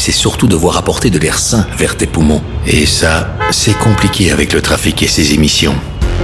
[0.00, 2.40] c'est surtout devoir apporter de l'air sain vers tes poumons.
[2.66, 5.74] Et ça, c'est compliqué avec le trafic et ses émissions.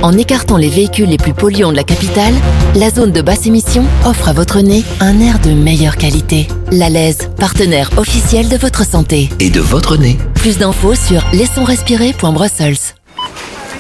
[0.03, 2.33] En écartant les véhicules les plus polluants de la capitale,
[2.75, 6.49] la zone de basse émission offre à votre nez un air de meilleure qualité.
[6.73, 9.29] La Lèze, partenaire officiel de votre santé.
[9.41, 10.17] Et de votre nez.
[10.35, 12.95] Plus d'infos sur laissonsrespirer.brussels.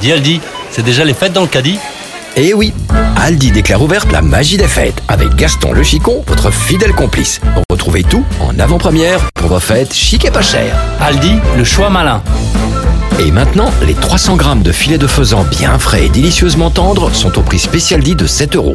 [0.02, 0.40] Dis Aldi,
[0.70, 1.78] c'est déjà les fêtes dans le caddie?
[2.36, 2.74] Eh oui,
[3.16, 7.40] Aldi déclare ouverte la magie des fêtes avec Gaston Le Chicon, votre fidèle complice.
[7.86, 10.74] Retrouvez tout en avant-première pour vos fêtes chic et pas cher.
[11.00, 12.20] Aldi, le choix malin.
[13.20, 17.38] Et maintenant, les 300 grammes de filet de faisan bien frais et délicieusement tendres sont
[17.38, 18.74] au prix spécial dit de 7 euros.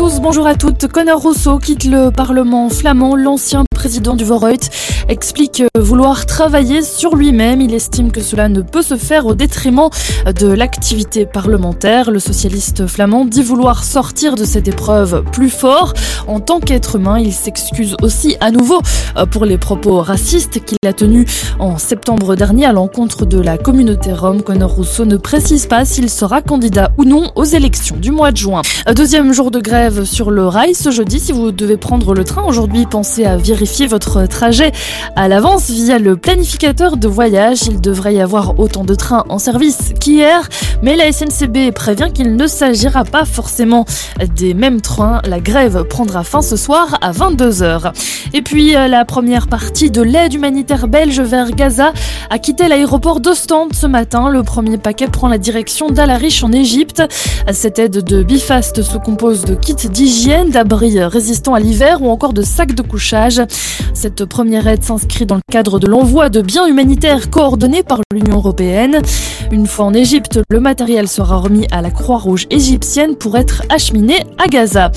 [0.00, 0.86] Tous, bonjour à toutes.
[0.86, 3.16] Conor Rousseau quitte le Parlement flamand.
[3.16, 4.68] L'ancien président du Vorreut
[5.08, 7.62] explique vouloir travailler sur lui-même.
[7.62, 9.88] Il estime que cela ne peut se faire au détriment
[10.38, 12.10] de l'activité parlementaire.
[12.10, 15.94] Le socialiste flamand dit vouloir sortir de cette épreuve plus fort.
[16.26, 18.82] En tant qu'être humain, il s'excuse aussi à nouveau
[19.30, 21.24] pour les propos racistes qu'il a tenus
[21.58, 24.42] en septembre dernier à l'encontre de la communauté rome.
[24.42, 28.36] Conor Rousseau ne précise pas s'il sera candidat ou non aux élections du mois de
[28.36, 28.60] juin.
[28.94, 31.18] Deuxième jour de grève sur le rail ce jeudi.
[31.18, 34.72] Si vous devez prendre le train aujourd'hui, pensez à vérifier votre trajet
[35.16, 37.62] à l'avance via le planificateur de voyage.
[37.66, 40.48] Il devrait y avoir autant de trains en service qu'hier,
[40.82, 43.86] mais la SNCB prévient qu'il ne s'agira pas forcément
[44.36, 45.22] des mêmes trains.
[45.24, 47.92] La grève prendra fin ce soir à 22h.
[48.32, 51.92] Et puis la première partie de l'aide humanitaire belge vers Gaza
[52.28, 54.30] a quitté l'aéroport d'Ostende ce matin.
[54.30, 57.02] Le premier paquet prend la direction d'Al-Arish en Égypte.
[57.52, 62.32] Cette aide de Bifast se compose de kits d'hygiène, d'abris résistants à l'hiver ou encore
[62.32, 63.40] de sacs de couchage.
[63.94, 68.36] Cette première aide s'inscrit dans le cadre de l'envoi de biens humanitaires coordonnés par l'Union
[68.36, 69.00] européenne.
[69.50, 74.24] Une fois en Égypte, le matériel sera remis à la Croix-Rouge égyptienne pour être acheminé
[74.38, 74.90] à Gaza.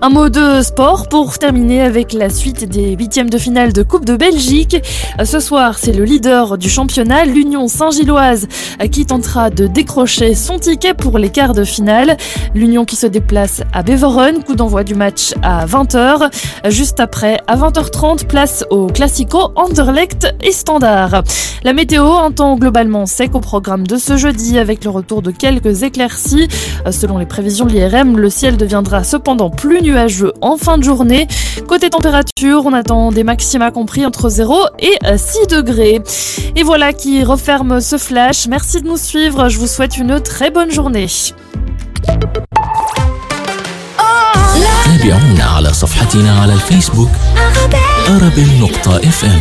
[0.00, 4.04] Un mot de sport pour terminer avec la suite des huitièmes de finale de Coupe
[4.04, 4.76] de Belgique.
[5.24, 8.46] Ce soir, c'est le leader du championnat, l'Union Saint-Gilloise,
[8.92, 12.16] qui tentera de décrocher son ticket pour les quarts de finale.
[12.54, 16.30] L'Union qui se déplace à Beveren, coup d'envoi du match à 20h.
[16.70, 21.23] Juste après, à 20h30, place au Classico Anderlecht et Standard.
[21.63, 25.31] La météo, un temps globalement sec au programme de ce jeudi avec le retour de
[25.31, 26.47] quelques éclaircies.
[26.91, 31.27] Selon les prévisions de l'IRM, le ciel deviendra cependant plus nuageux en fin de journée.
[31.67, 36.01] Côté température, on attend des maxima compris entre 0 et 6 degrés.
[36.55, 38.47] Et voilà qui referme ce flash.
[38.47, 39.49] Merci de nous suivre.
[39.49, 41.07] Je vous souhaite une très bonne journée.
[45.03, 47.09] تابعونا على صفحتنا على الفيسبوك
[48.08, 48.46] Arabel
[49.02, 49.40] FM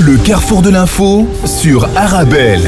[0.00, 2.62] Le carrefour de l'info sur Arabelle.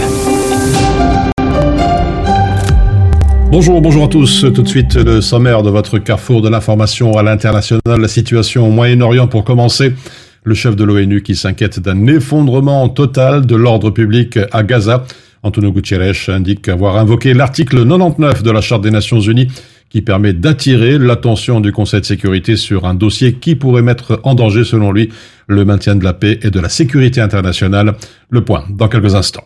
[3.51, 4.45] Bonjour, bonjour à tous.
[4.55, 8.71] Tout de suite, le sommaire de votre carrefour de l'information à l'international, la situation au
[8.71, 9.95] Moyen-Orient pour commencer.
[10.43, 15.05] Le chef de l'ONU qui s'inquiète d'un effondrement total de l'ordre public à Gaza
[15.45, 19.49] Antonio Guterres indique avoir invoqué l'article 99 de la Charte des Nations Unies
[19.91, 24.35] qui permet d'attirer l'attention du Conseil de sécurité sur un dossier qui pourrait mettre en
[24.35, 25.11] danger, selon lui,
[25.47, 27.95] le maintien de la paix et de la sécurité internationale.
[28.31, 29.45] Le point dans quelques instants.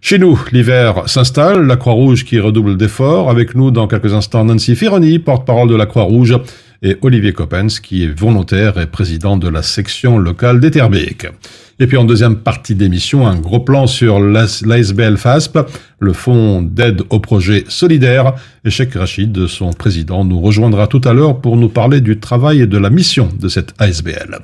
[0.00, 3.30] Chez nous, l'hiver s'installe, la Croix-Rouge qui redouble d'efforts.
[3.30, 6.38] Avec nous, dans quelques instants, Nancy Fironi, porte-parole de la Croix-Rouge,
[6.82, 11.26] et Olivier Coppens, qui est volontaire et président de la section locale d'Etterbeek.
[11.80, 15.58] Et puis en deuxième partie d'émission, un gros plan sur l'ASBL FASP,
[15.98, 18.34] le fonds d'aide au projet solidaire.
[18.64, 22.60] Et Cheikh Rachid, son président, nous rejoindra tout à l'heure pour nous parler du travail
[22.60, 24.38] et de la mission de cette ASBL.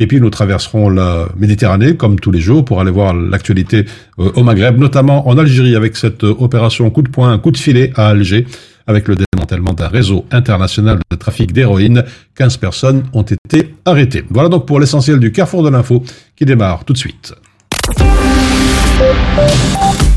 [0.00, 3.84] Et puis nous traverserons la Méditerranée comme tous les jours pour aller voir l'actualité
[4.16, 8.08] au Maghreb, notamment en Algérie avec cette opération coup de poing, coup de filet à
[8.08, 8.46] Alger
[8.86, 12.04] avec le démantèlement d'un réseau international de trafic d'héroïne.
[12.34, 14.24] 15 personnes ont été arrêtées.
[14.30, 16.02] Voilà donc pour l'essentiel du carrefour de l'info
[16.34, 17.34] qui démarre tout de suite.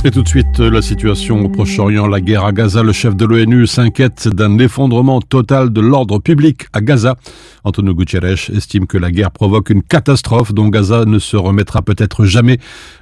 [0.03, 3.23] Et tout de suite, la situation au Proche-Orient, la guerre à Gaza, le chef de
[3.23, 7.17] l'ONU s'inquiète d'un effondrement total de l'ordre public à Gaza.
[7.63, 12.25] Antonio Guterres estime que la guerre provoque une catastrophe dont Gaza ne se remettra peut-être
[12.25, 12.57] jamais.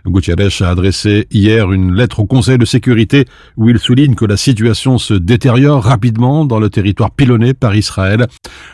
[0.05, 3.23] Guterres a adressé hier une lettre au Conseil de sécurité
[3.55, 8.27] où il souligne que la situation se détériore rapidement dans le territoire pilonné par Israël,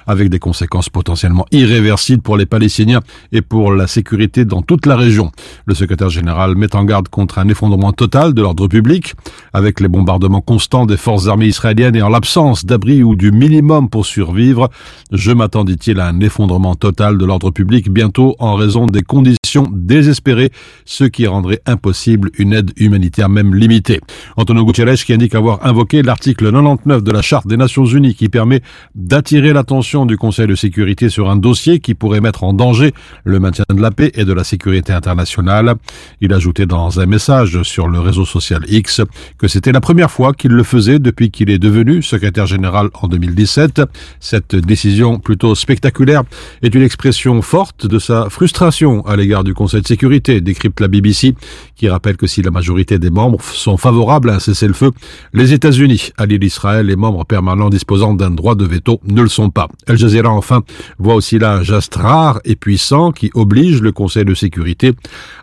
[0.07, 3.01] avec des conséquences potentiellement irréversibles pour les Palestiniens
[3.31, 5.31] et pour la sécurité dans toute la région.
[5.67, 9.13] Le secrétaire général met en garde contre un effondrement total de l'ordre public,
[9.51, 13.89] avec les bombardements constants des forces armées israéliennes et en l'absence d'abri ou du minimum
[13.89, 14.69] pour survivre.
[15.11, 19.67] Je m'attends, dit-il, à un effondrement total de l'ordre public bientôt en raison des conditions
[19.69, 20.51] désespérées,
[20.85, 23.99] ce qui rendrait impossible une aide humanitaire même limitée.
[24.37, 28.29] Antonio Guterres qui indique avoir invoqué l'article 99 de la Charte des Nations Unies qui
[28.29, 28.61] permet
[28.95, 32.93] d'attirer l'attention du Conseil de sécurité sur un dossier qui pourrait mettre en danger
[33.25, 35.75] le maintien de la paix et de la sécurité internationale.
[36.21, 39.01] Il ajoutait dans un message sur le réseau social X
[39.37, 43.07] que c'était la première fois qu'il le faisait depuis qu'il est devenu secrétaire général en
[43.07, 43.81] 2017.
[44.19, 46.23] Cette décision plutôt spectaculaire
[46.61, 50.87] est une expression forte de sa frustration à l'égard du Conseil de sécurité, décrypte la
[50.87, 51.35] BBC,
[51.75, 54.91] qui rappelle que si la majorité des membres sont favorables à un cessez-le-feu,
[55.33, 59.49] les États-Unis, alliés d'Israël et membres permanents disposant d'un droit de veto, ne le sont
[59.49, 59.67] pas.
[59.87, 60.63] Al Jazeera, enfin,
[60.99, 64.93] voit aussi là un geste rare et puissant qui oblige le Conseil de sécurité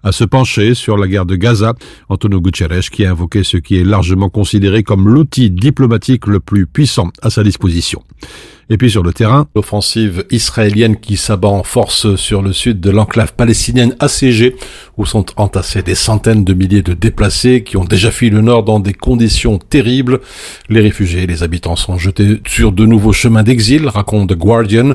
[0.02, 1.74] à se pencher sur la guerre de Gaza.
[2.08, 6.66] Antonio Guterres qui a invoqué ce qui est largement considéré comme l'outil diplomatique le plus
[6.66, 8.02] puissant à sa disposition.
[8.72, 12.90] Et puis sur le terrain, l'offensive israélienne qui s'abat en force sur le sud de
[12.90, 14.56] l'enclave palestinienne assiégée,
[14.96, 18.62] où sont entassés des centaines de milliers de déplacés qui ont déjà fui le nord
[18.62, 20.20] dans des conditions terribles.
[20.70, 24.94] Les réfugiés et les habitants sont jetés sur de nouveaux chemins d'exil, raconte The Guardian.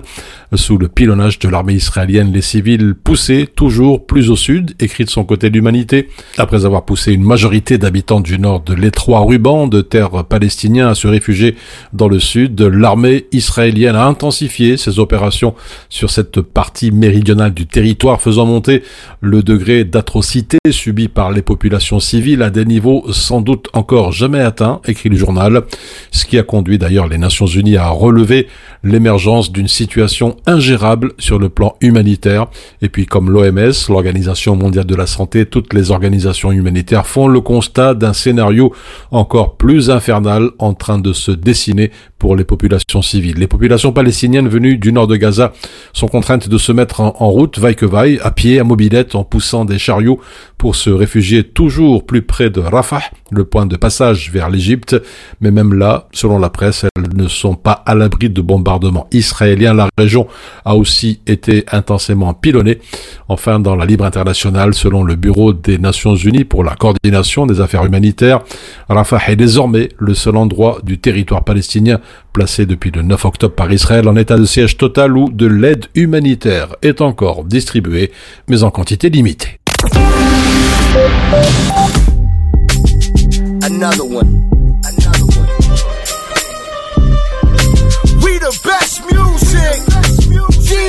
[0.56, 5.10] Sous le pilonnage de l'armée israélienne, les civils poussés toujours plus au sud, écrit de
[5.12, 6.08] son côté l'humanité,
[6.40, 10.96] après avoir poussé une majorité d'habitants du nord de l'étroit ruban de terre palestinien à
[10.96, 11.56] se réfugier
[11.94, 15.56] dans le sud, l'armée israélienne a intensifié ses opérations
[15.90, 18.84] sur cette partie méridionale du territoire, faisant monter
[19.22, 24.40] le degré d'atrocité subi par les populations civiles à des niveaux sans doute encore jamais
[24.40, 25.64] atteints, écrit le journal,
[26.12, 28.48] ce qui a conduit d'ailleurs les Nations Unies à relever
[28.84, 32.48] l'émergence d'une situation ingérable sur le plan humanitaire.
[32.82, 37.42] Et puis comme l'OMS, l'Organisation mondiale de la santé, toutes les organisations humanitaires font le
[37.42, 38.74] constat d'un scénario
[39.12, 43.38] encore plus infernal en train de se dessiner pour les populations civiles.
[43.38, 45.54] Les populations palestiniennes venues du nord de Gaza
[45.94, 49.24] sont contraintes de se mettre en, route, vaille que vaille, à pied, à mobilette, en
[49.24, 50.20] poussant des chariots
[50.58, 54.96] pour se réfugier toujours plus près de Rafah, le point de passage vers l'Égypte.
[55.42, 58.67] Mais même là, selon la presse, elles ne sont pas à l'abri de bombardements
[59.12, 59.74] israéliens.
[59.74, 60.28] La région
[60.66, 62.80] a aussi été intensément pilonnée.
[63.28, 67.62] Enfin, dans la libre internationale, selon le Bureau des Nations Unies pour la coordination des
[67.62, 68.42] affaires humanitaires,
[68.90, 72.00] Rafah est désormais le seul endroit du territoire palestinien
[72.34, 75.86] placé depuis le 9 octobre par Israël en état de siège total où de l'aide
[75.96, 78.12] humanitaire est encore distribuée,
[78.48, 79.60] mais en quantité limitée.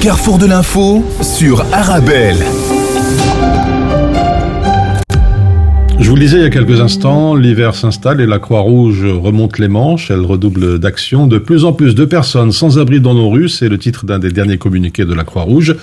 [0.00, 2.38] Carrefour de l'info sur Arabelle.
[5.98, 9.58] Je vous le disais il y a quelques instants, l'hiver s'installe et la Croix-Rouge remonte
[9.58, 11.26] les manches, elle redouble d'action.
[11.26, 14.18] De plus en plus de personnes sans abri dans nos rues, c'est le titre d'un
[14.18, 15.76] des derniers communiqués de la Croix-Rouge.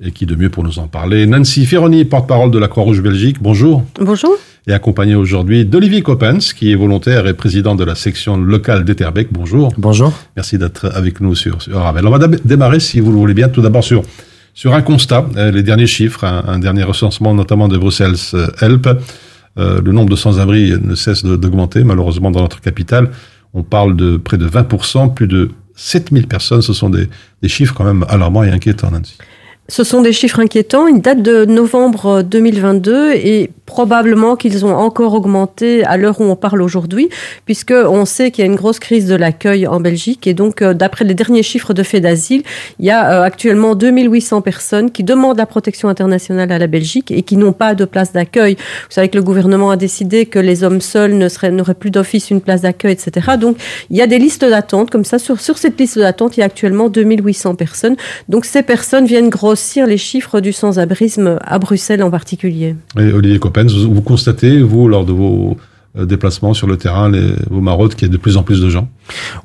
[0.00, 3.38] Et qui de mieux pour nous en parler Nancy Ferroni, porte-parole de la Croix-Rouge Belgique,
[3.40, 3.84] bonjour.
[4.00, 4.36] Bonjour.
[4.68, 9.32] Et accompagné aujourd'hui d'Olivier Coppens, qui est volontaire et président de la section locale d'Etterbeek,
[9.32, 9.72] bonjour.
[9.76, 10.12] Bonjour.
[10.36, 12.06] Merci d'être avec nous sur, sur Ravel.
[12.06, 14.02] On va démarrer, si vous le voulez bien, tout d'abord sur,
[14.54, 18.14] sur un constat, euh, les derniers chiffres, un, un, dernier recensement notamment de Bruxelles
[18.60, 18.88] Help.
[19.58, 23.10] Euh, le nombre de sans-abri ne cesse d'augmenter, malheureusement, dans notre capitale.
[23.52, 26.62] On parle de près de 20%, plus de 7000 personnes.
[26.62, 27.08] Ce sont des,
[27.42, 29.16] des chiffres quand même alarmants et inquiétants, Nancy.
[29.70, 30.86] Ce sont des chiffres inquiétants.
[30.86, 36.36] Ils datent de novembre 2022 et probablement qu'ils ont encore augmenté à l'heure où on
[36.36, 37.10] parle aujourd'hui,
[37.44, 40.26] puisque on sait qu'il y a une grosse crise de l'accueil en Belgique.
[40.26, 42.42] Et donc, euh, d'après les derniers chiffres de fait d'asile,
[42.78, 47.10] il y a euh, actuellement 2800 personnes qui demandent la protection internationale à la Belgique
[47.10, 48.54] et qui n'ont pas de place d'accueil.
[48.54, 52.40] Vous savez que le gouvernement a décidé que les hommes seuls n'auraient plus d'office une
[52.40, 53.36] place d'accueil, etc.
[53.38, 53.58] Donc,
[53.90, 55.18] il y a des listes d'attente comme ça.
[55.18, 57.96] Sur, sur cette liste d'attente, il y a actuellement 2800 personnes.
[58.30, 62.74] Donc, ces personnes viennent grossir les chiffres du sans-abrisme à Bruxelles en particulier.
[62.98, 65.56] Et Olivier vous constatez, vous, lors de vos
[65.98, 68.60] euh, déplacements sur le terrain, les, vos maraudes, qu'il y a de plus en plus
[68.60, 68.88] de gens?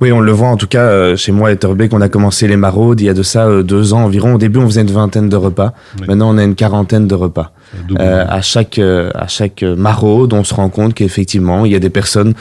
[0.01, 2.47] Oui, on le voit en tout cas euh, chez moi à Etterbeek, on a commencé
[2.47, 4.35] les maraudes il y a de ça euh, deux ans environ.
[4.35, 5.73] Au début, on faisait une vingtaine de repas.
[6.07, 7.53] Maintenant, on a une quarantaine de repas.
[7.99, 11.89] Euh, à chaque à chaque maraude, on se rend compte qu'effectivement, il y a des
[11.89, 12.33] personnes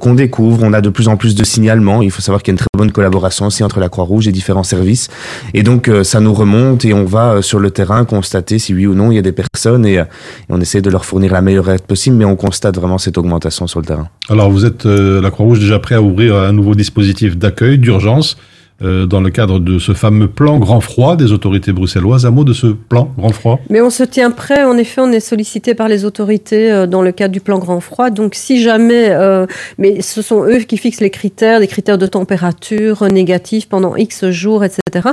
[0.00, 0.62] qu'on découvre.
[0.62, 2.02] On a de plus en plus de signalements.
[2.02, 4.32] Il faut savoir qu'il y a une très bonne collaboration aussi entre la Croix-Rouge et
[4.32, 5.08] différents services.
[5.54, 8.94] Et donc, ça nous remonte et on va sur le terrain constater si oui ou
[8.94, 10.04] non il y a des personnes et, et
[10.48, 12.16] on essaie de leur fournir la meilleure aide possible.
[12.16, 14.08] Mais on constate vraiment cette augmentation sur le terrain.
[14.28, 18.36] Alors vous êtes euh, la Croix-Rouge déjà prêt à ouvrir un nouveau dispositif d'accueil d'urgence
[18.82, 22.24] euh, dans le cadre de ce fameux plan grand froid des autorités bruxelloises.
[22.24, 23.60] Un mot de ce plan grand froid?
[23.68, 24.64] Mais on se tient prêt.
[24.64, 27.80] En effet, on est sollicité par les autorités euh, dans le cadre du plan grand
[27.80, 28.08] froid.
[28.08, 29.44] Donc, si jamais, euh,
[29.76, 34.30] mais ce sont eux qui fixent les critères, des critères de température négatifs pendant X
[34.30, 35.08] jours, etc.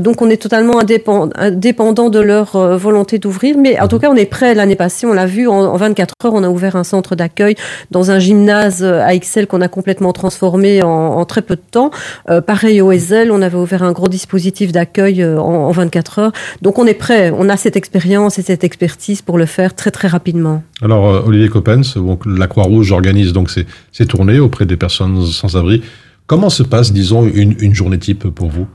[0.00, 3.56] donc, on est totalement indépendant de leur volonté d'ouvrir.
[3.56, 4.54] Mais en tout cas, on est prêt.
[4.54, 7.54] L'année passée, on l'a vu, en, 24 heures, on a ouvert un centre d'accueil
[7.90, 11.90] dans un gymnase à Excel qu'on a complètement transformé en, en, très peu de temps.
[12.46, 12.97] pareil au
[13.30, 16.32] on avait ouvert un gros dispositif d'accueil euh, en, 24 heures.
[16.62, 19.90] Donc on est prêt, on a cette expérience et cette expertise pour le faire très
[19.90, 20.62] très rapidement.
[20.82, 21.94] Alors euh, Olivier Coppens,
[22.26, 25.82] la Croix-Rouge organise donc ces, ces tournées auprès des personnes sans abri.
[26.26, 28.66] Comment se passe, disons, une journée type pour vous?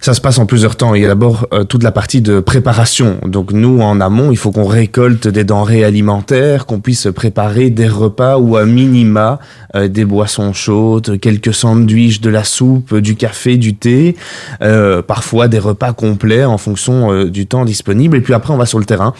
[0.00, 0.94] Ça se passe en plusieurs temps.
[0.94, 3.18] Il y a d'abord euh, toute la partie de préparation.
[3.26, 7.88] Donc nous, en amont, il faut qu'on récolte des denrées alimentaires, qu'on puisse préparer des
[7.88, 9.40] repas ou à minima
[9.74, 14.16] euh, des boissons chaudes, quelques sandwichs, de la soupe, du café, du thé,
[14.62, 18.16] euh, parfois des repas complets en fonction du temps disponible.
[18.16, 19.12] Et puis après, on va sur le terrain.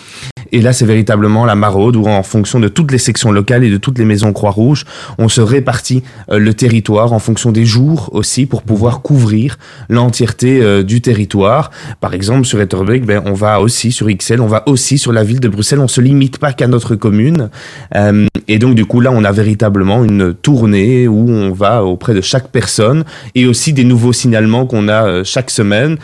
[0.53, 3.71] Et là, c'est véritablement la maraude où en fonction de toutes les sections locales et
[3.71, 4.85] de toutes les maisons Croix-Rouge,
[5.19, 9.59] on se répartit le territoire en fonction des jours aussi pour pouvoir couvrir
[10.17, 11.71] l'entièreté euh, du territoire.
[12.01, 15.23] Par exemple, sur Etterbeek, ben, on va aussi sur XL, on va aussi sur la
[15.23, 15.81] ville de Bruxelles.
[15.81, 17.51] On se limite pas qu'à notre commune.
[17.95, 22.15] Euh, et donc, du coup, là, on a véritablement une tournée où on va auprès
[22.15, 23.05] de chaque personne
[23.35, 25.99] et aussi des nouveaux signalements qu'on a euh, chaque semaine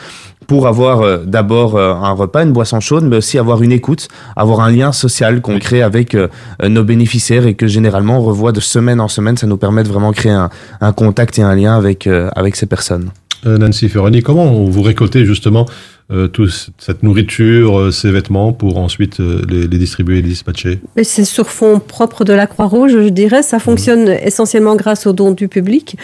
[0.46, 4.72] pour avoir d'abord un repas, une boisson chaude, mais aussi avoir une écoute, avoir un
[4.72, 6.16] lien social qu'on crée avec
[6.62, 9.36] nos bénéficiaires et que généralement on revoit de semaine en semaine.
[9.36, 10.50] Ça nous permet de vraiment créer un,
[10.80, 13.12] un contact et un lien avec, avec ces personnes.
[13.44, 15.66] Euh, Nancy Ferroni, comment vous récoltez justement
[16.12, 20.28] euh, toute cette nourriture, euh, ces vêtements pour ensuite euh, les, les, distribuer et les
[20.28, 23.42] dispatcher C'est sur fond propre de la Croix-Rouge, je dirais.
[23.42, 24.18] Ça fonctionne mmh.
[24.24, 25.96] essentiellement grâce aux dons du public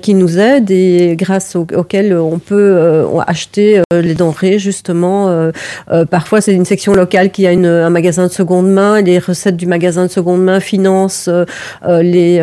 [0.00, 5.50] qui nous aident et grâce au, auxquels on peut acheter les denrées, justement.
[6.10, 9.00] parfois, c'est une section locale qui a une, un magasin de seconde main.
[9.00, 11.28] Les recettes du magasin de seconde main financent
[11.86, 12.38] les,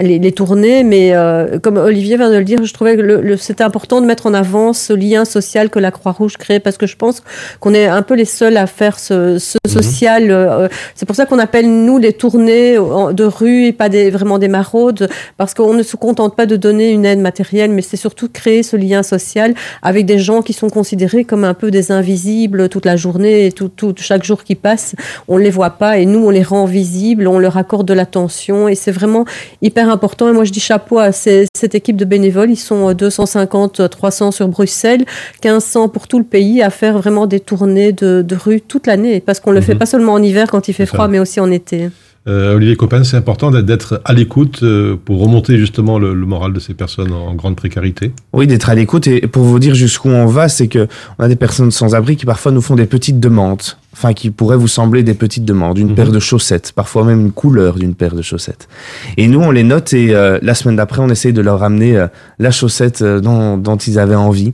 [0.00, 0.84] les, les, tournées.
[0.84, 1.14] Mais
[1.62, 4.72] comme Olivier vient de le dire, je trouvais que c'était important de mettre en avant
[4.72, 7.22] ce lien social que la Croix rouge créé parce que je pense
[7.60, 9.72] qu'on est un peu les seuls à faire ce, ce mhm.
[9.72, 10.30] social.
[10.30, 14.38] Euh, c'est pour ça qu'on appelle nous les tournées de rue et pas des, vraiment
[14.38, 17.96] des maraudes parce qu'on ne se contente pas de donner une aide matérielle, mais c'est
[17.96, 21.92] surtout créer ce lien social avec des gens qui sont considérés comme un peu des
[21.92, 24.94] invisibles toute la journée et tout, tout chaque jour qui passe,
[25.28, 28.68] on les voit pas et nous on les rend visibles, on leur accorde de l'attention
[28.68, 29.24] et c'est vraiment
[29.62, 30.28] hyper important.
[30.28, 34.30] Et moi je dis chapeau à ces, cette équipe de bénévoles, ils sont 250, 300
[34.30, 35.04] sur Bruxelles,
[35.44, 39.20] 1500 pour tout le pays à faire vraiment des tournées de, de rue toute l'année,
[39.20, 39.78] parce qu'on ne le fait mhm.
[39.78, 41.90] pas seulement en hiver quand il fait froid, mais aussi en été.
[42.28, 46.52] Euh, Olivier Coppin, c'est important d'être à l'écoute euh, pour remonter justement le, le, moral
[46.52, 48.12] de ces personnes en, grande précarité.
[48.34, 50.86] Oui, d'être à l'écoute et pour vous dire jusqu'où on va, c'est que
[51.18, 54.30] on a des personnes sans abri qui parfois nous font des petites demandes enfin qui
[54.30, 55.94] pourraient vous sembler des petites demandes, une mhm.
[55.94, 58.68] paire de chaussettes, parfois même une couleur d'une paire de chaussettes.
[59.16, 61.96] Et nous, on les note et euh, la semaine d'après, on essaye de leur ramener
[61.96, 62.06] euh,
[62.38, 64.52] la chaussette euh, dont, dont, ils avaient envie,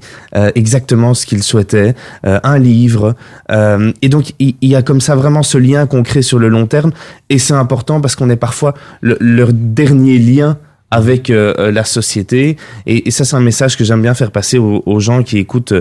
[0.54, 3.14] exactement ce qu'ils souhaitaient, un livre.
[3.50, 6.66] et donc, il, y a comme ça vraiment ce lien qu'on crée sur le long
[6.66, 6.92] terme.
[7.28, 10.58] Et c'est important parce qu'on est parfois le, leur dernier lien
[10.90, 12.56] avec euh, la société.
[12.86, 15.74] Et, ça, c'est un message que j'aime bien faire passer aux, gens qui écoutent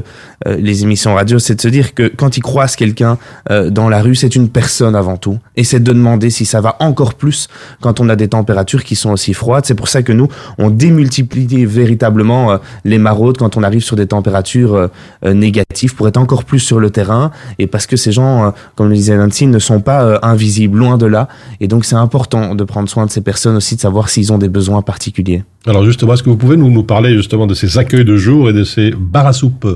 [0.45, 3.17] les émissions radio, c'est de se dire que quand ils croisent quelqu'un
[3.50, 5.39] dans la rue, c'est une personne avant tout.
[5.55, 7.47] Et c'est de demander si ça va encore plus
[7.81, 9.65] quand on a des températures qui sont aussi froides.
[9.65, 14.07] C'est pour ça que nous, on démultiplie véritablement les maraudes quand on arrive sur des
[14.07, 14.89] températures
[15.24, 17.31] négatives pour être encore plus sur le terrain.
[17.57, 21.05] Et parce que ces gens, comme le disait Nancy, ne sont pas invisibles, loin de
[21.05, 21.27] là.
[21.62, 24.38] Et donc, c'est important de prendre soin de ces personnes aussi, de savoir s'ils ont
[24.38, 24.81] des besoins.
[25.65, 28.53] Alors justement, est-ce que vous pouvez nous, parler justement de ces accueils de jour et
[28.53, 29.67] de ces bars à soupe?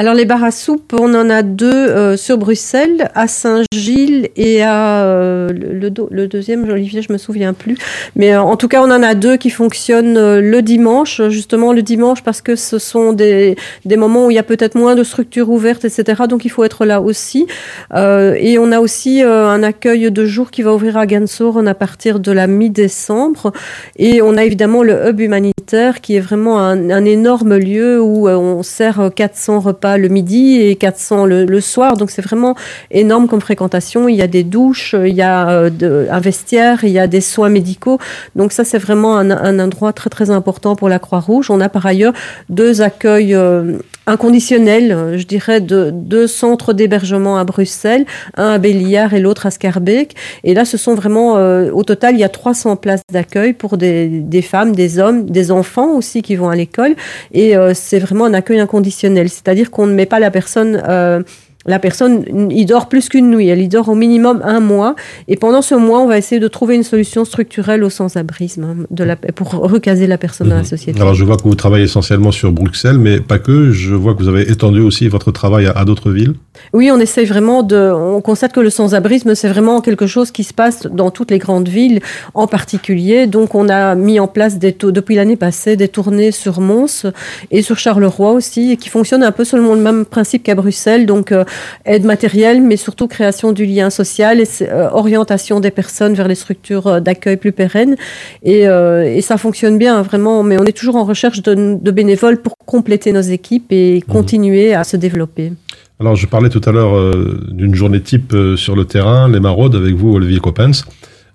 [0.00, 4.62] Alors les bars à soupe, on en a deux euh, sur Bruxelles, à Saint-Gilles et
[4.62, 7.76] à euh, le, deuxième, Olivier, je me souviens plus.
[8.16, 11.82] Mais euh, en tout cas, on en a deux qui fonctionnent le dimanche, justement le
[11.82, 15.50] dimanche parce que ce sont des, moments où il y a peut-être moins de structures
[15.50, 16.22] ouvertes, etc.
[16.26, 17.46] Donc il faut être là aussi.
[17.94, 22.20] et on a aussi un accueil de jour qui va ouvrir à Gansoren à partir
[22.20, 23.52] de la mi-décembre.
[23.98, 28.30] Et on a évidemment le hub humanitaire qui est vraiment un, un énorme lieu où
[28.30, 31.96] on sert 400 repas le midi et 400 le, soir.
[31.96, 32.54] Donc c'est vraiment
[32.90, 34.08] énorme comme fréquentation.
[34.08, 37.20] Il y a des douches, il y a euh, un vestiaire, il y a des
[37.20, 37.98] soins médicaux.
[38.36, 41.50] Donc ça c'est vraiment un, endroit très très important pour la Croix-Rouge.
[41.50, 42.12] On a par ailleurs
[42.48, 49.14] deux accueils euh, inconditionnels, je dirais, de deux centres d'hébergement à Bruxelles, un à Béliard
[49.14, 50.14] et l'autre à Scarbeck.
[50.44, 53.76] Et là, ce sont vraiment, euh, au total, il y a 300 places d'accueil pour
[53.76, 56.94] des, des, femmes, des hommes, des enfants aussi qui vont à l'école.
[57.32, 59.28] Et c'est vraiment un accueil inconditionnel.
[59.28, 61.22] C'est-à-dire qu'on ne met pas la personne euh,
[61.66, 64.94] la personne, il dort plus qu'une nuit, elle y dort au minimum un mois.
[65.28, 68.76] Et pendant ce mois, on va essayer de trouver une solution structurelle au sans-abrisme hein,
[68.90, 70.66] de la, pour recaser la personne dans la mhm.
[70.66, 71.00] société.
[71.00, 73.72] Alors, je vois que vous travaillez essentiellement sur Bruxelles, mais pas que.
[73.72, 76.34] Je vois que vous avez étendu aussi votre travail à, d'autres villes.
[76.72, 77.92] Oui, on essaye vraiment de.
[77.92, 81.38] On constate que le sans-abrisme, c'est vraiment quelque chose qui se passe dans toutes les
[81.38, 82.00] grandes villes,
[82.34, 83.26] en particulier.
[83.26, 87.06] Donc, on a mis en place des depuis l'année passée des tournées sur Mons
[87.50, 91.06] et sur Charleroi aussi, qui fonctionnent un peu selon le même principe qu'à Bruxelles.
[91.06, 91.44] Donc, euh,
[91.84, 96.34] aide matérielle, mais surtout création du lien social et euh, orientation des personnes vers les
[96.34, 97.96] structures euh, d'accueil plus pérennes.
[98.42, 100.42] Et, euh, et, ça fonctionne bien, vraiment.
[100.42, 104.12] Mais on est toujours en recherche de, de bénévoles pour compléter nos équipes et mmh.
[104.12, 105.52] continuer à se développer.
[106.00, 107.14] Alors, je parlais tout à l'heure
[107.48, 110.84] d'une journée type sur le terrain, les maraudes, avec vous, Olivier Coppens.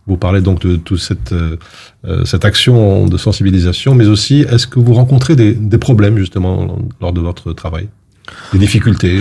[0.08, 1.34] Vous parlez donc de toute cette,
[2.26, 7.14] cette action de sensibilisation, mais aussi, est-ce que vous rencontrez des, des, problèmes, justement, lors
[7.14, 7.90] de votre travail?
[8.54, 9.20] Des difficultés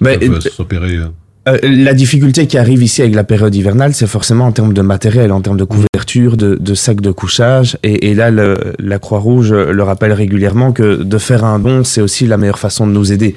[0.00, 1.08] mais, s'opérer euh?
[1.46, 4.80] Euh, la difficulté qui arrive ici avec la période hivernale, c'est forcément en termes de
[4.80, 7.76] matériel, en termes de couverture, de, de sacs de couchage.
[7.82, 12.00] Et, et là, le, la Croix-Rouge le rappelle régulièrement que de faire un don, c'est
[12.00, 13.36] aussi la meilleure façon de nous aider.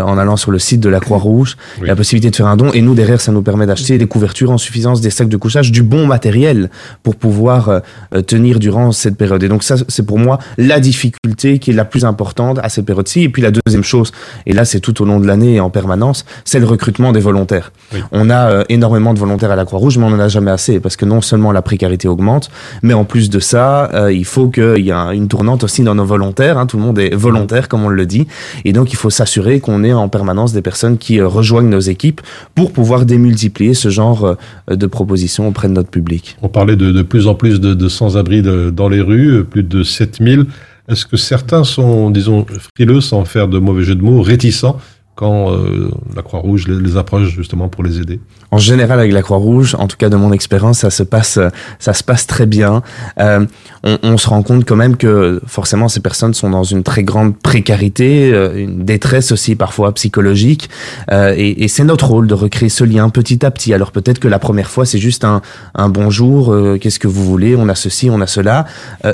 [0.00, 2.72] Euh, en allant sur le site de la Croix-Rouge, la possibilité de faire un don.
[2.72, 5.70] Et nous, derrière, ça nous permet d'acheter des couvertures en suffisance, des sacs de couchage,
[5.70, 6.70] du bon matériel
[7.04, 7.80] pour pouvoir euh,
[8.22, 9.44] tenir durant cette période.
[9.44, 12.84] Et donc ça, c'est pour moi la difficulté qui est la plus importante à cette
[12.84, 13.22] période-ci.
[13.22, 14.10] Et puis la deuxième chose,
[14.44, 17.20] et là, c'est tout au long de l'année et en permanence, c'est le recrutement des
[17.20, 17.70] volontaires.
[18.10, 20.80] On a euh, énormément de volontaires à la Croix-Rouge, mais on n'en a jamais assez
[20.80, 22.50] parce que non seulement la précarité augmente,
[22.82, 26.04] mais en plus de ça, il faut qu'il y ait une tournante aussi dans nos
[26.04, 26.58] volontaires.
[26.58, 26.66] Hein.
[26.66, 28.26] Tout le monde est volontaire, comme on le dit.
[28.64, 31.68] Et donc, il faut s'assurer qu'on on est en permanence des personnes qui euh, rejoignent
[31.68, 32.20] nos équipes
[32.54, 36.36] pour pouvoir démultiplier ce genre euh, de propositions auprès de notre public.
[36.42, 39.82] On parlait de, de plus en plus de, de sans-abri dans les rues, plus de
[39.82, 40.46] 7000.
[40.88, 44.78] Est-ce que certains sont, disons, frileux, sans faire de mauvais jeu de mots, réticents
[45.16, 49.74] quand euh, la Croix-Rouge les, approche justement pour les aider En général, avec la Croix-Rouge,
[49.78, 51.38] en tout cas de mon expérience, ça se passe,
[51.78, 52.82] ça se passe très bien.
[53.18, 53.44] Euh,
[53.82, 57.36] on, se rend compte quand même que forcément ces personnes sont dans une très grande
[57.38, 60.68] précarité, euh, une détresse aussi parfois psychologique,
[61.10, 63.72] et, c'est notre rôle de recréer ce lien petit à petit.
[63.72, 65.40] Alors peut-être que la première fois c'est juste un,
[65.74, 68.66] un bonjour, qu'est-ce que vous voulez, on a ceci, on a cela.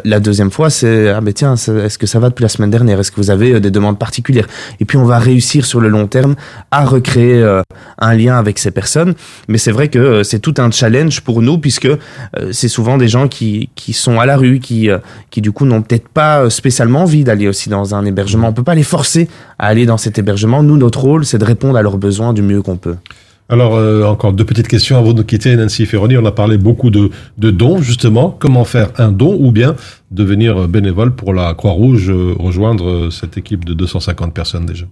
[0.05, 2.99] la deuxième fois c'est ah ben tiens, est-ce que ça va depuis la semaine dernière,
[2.99, 4.49] est-ce que vous avez des demandes particulières?
[4.81, 6.35] Et puis on va réussir sur le long terme
[6.71, 7.63] à recréer euh,
[7.99, 9.15] un lien avec ces personnes.
[9.49, 11.99] Mais c'est vrai que euh, c'est tout un challenge pour nous puisque euh,
[12.51, 14.89] c'est souvent des gens qui, qui sont à la rue, qui,
[15.31, 18.49] qui du coup n'ont peut-être pas spécialement envie d'aller aussi dans un hébergement.
[18.49, 19.29] On peut pas les forcer
[19.59, 20.63] à aller dans cet hébergement.
[20.63, 22.97] Nous, notre rôle, c'est de répondre à leurs besoins du mieux qu'on peut.
[23.49, 23.75] Alors,
[24.09, 26.17] encore deux petites questions avant de quitter Nancy Ferroni.
[26.17, 28.35] On a parlé beaucoup de, de dons, justement.
[28.39, 29.75] Comment faire un don ou bien
[30.12, 34.87] devenir bénévole pour la Croix-Rouge, rejoindre cette équipe de 250 personnes déjà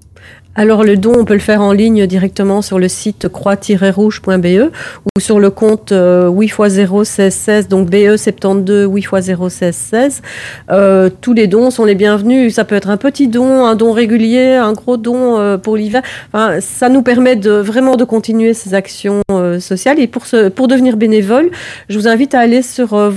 [0.56, 4.70] alors le don, on peut le faire en ligne directement sur le site croix-rouge.be
[5.06, 9.48] ou sur le compte 8 x 0 16 16, donc BE 72 8 x 0
[9.48, 10.22] 16 16.
[11.20, 12.52] tous les dons sont les bienvenus.
[12.52, 16.02] Ça peut être un petit don, un don régulier, un gros don euh, pour l'hiver.
[16.60, 20.00] Ça nous permet de vraiment de continuer ces actions euh, sociales.
[20.00, 21.50] Et pour, ce, pour devenir bénévole,
[21.88, 23.08] je vous invite à aller sur euh,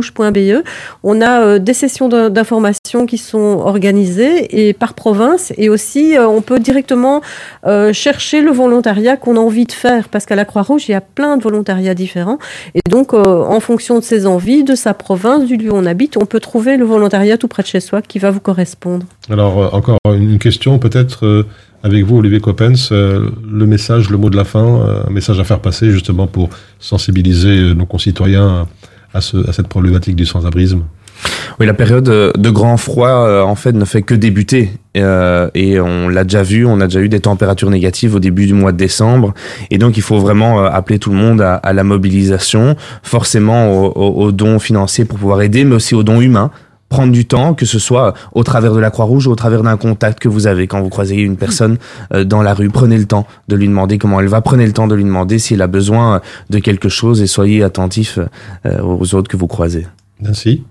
[0.00, 0.64] volontariat.croix-rouge.be.
[1.02, 6.42] On a des sessions d'information qui sont organisées et par province et aussi euh, on
[6.42, 7.22] peut directement
[7.66, 10.94] euh, chercher le volontariat qu'on a envie de faire parce qu'à la Croix-Rouge il y
[10.94, 12.38] a plein de volontariats différents
[12.74, 15.86] et donc euh, en fonction de ses envies, de sa province, du lieu où on
[15.86, 19.06] habite, on peut trouver le volontariat tout près de chez soi qui va vous correspondre.
[19.30, 21.46] Alors encore une question peut-être
[21.82, 25.60] avec vous Olivier Coppens, le message, le mot de la fin, un message à faire
[25.60, 28.66] passer justement pour sensibiliser nos concitoyens
[29.14, 30.82] à, à cette problématique du sans-abrisme.
[31.60, 34.72] Oui, la période de grand froid, euh, en fait, ne fait que débuter.
[34.96, 38.46] Euh, et on l'a déjà vu, on a déjà eu des températures négatives au début
[38.46, 39.34] du mois de décembre.
[39.70, 43.72] Et donc, il faut vraiment euh, appeler tout le monde à, à la mobilisation, forcément
[43.96, 46.50] aux, dons financiers pour pouvoir aider, mais aussi aux dons humains
[46.88, 49.76] prendre du temps, que ce soit au travers de la Croix-Rouge ou au travers d'un
[49.76, 51.78] contact que vous avez quand vous croisez une personne
[52.24, 52.68] dans la rue.
[52.70, 55.38] Prenez le temps de lui demander comment elle va, prenez le temps de lui demander
[55.38, 56.20] s'il a besoin
[56.50, 58.18] de quelque chose et soyez attentif
[58.64, 59.86] aux autres que vous croisez.
[60.20, 60.62] Merci.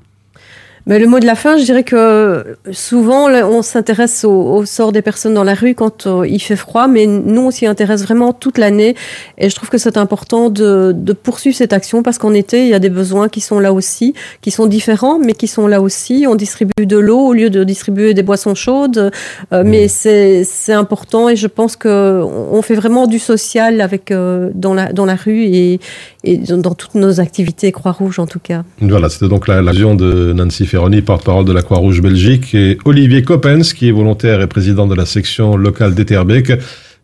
[0.86, 5.02] Mais le mot de la fin, je dirais que souvent on s'intéresse au, sort des
[5.02, 8.34] personnes dans la rue quand euh, il fait froid, mais nous on s'y intéresse vraiment
[8.34, 8.96] toute l'année.
[9.38, 12.70] Et je trouve que c'est important de, de, poursuivre cette action parce qu'en été il
[12.70, 15.82] y a des besoins qui sont là aussi, qui sont différents, mais qui sont là
[15.82, 16.26] aussi.
[16.28, 19.12] On distribue de l'eau au lieu de distribuer des boissons chaudes,
[19.54, 24.50] euh, mais c'est important et je pense que on fait vraiment du social avec euh,
[24.54, 25.80] dans la dans la rue et,
[26.26, 28.64] et dans toutes nos activités Croix-Rouge en tout cas.
[28.82, 33.22] Voilà, c'était donc la, vision de Nancy Ferroni, porte-parole de la Croix-Rouge Belgique, et Olivier
[33.22, 36.52] Coppens, qui est volontaire et président de la section locale d'Etterbeek.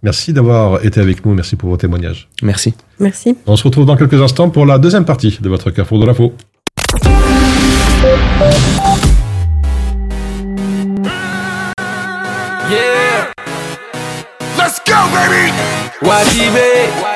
[0.01, 2.27] Merci d'avoir été avec nous, merci pour vos témoignages.
[2.41, 2.73] Merci.
[2.99, 3.37] Merci.
[3.45, 6.33] On se retrouve dans quelques instants pour la deuxième partie de votre Carrefour de l'info.
[12.71, 13.31] Yeah.
[14.57, 15.51] Let's go, baby.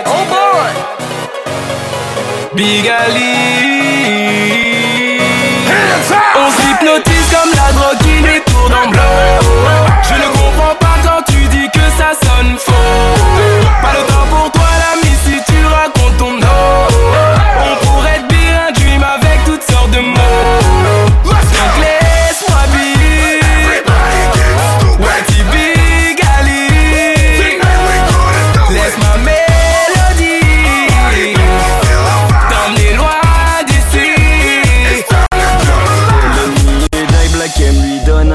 [0.06, 0.70] Oh boy.
[2.56, 3.73] Big Ali.
[6.36, 9.02] On s'hypnotise comme la drogue qui nous tourne en blanc.
[10.02, 12.74] Je ne comprends pas quand tu dis que ça sonne faux.
[13.82, 14.62] Pas le temps pour toi,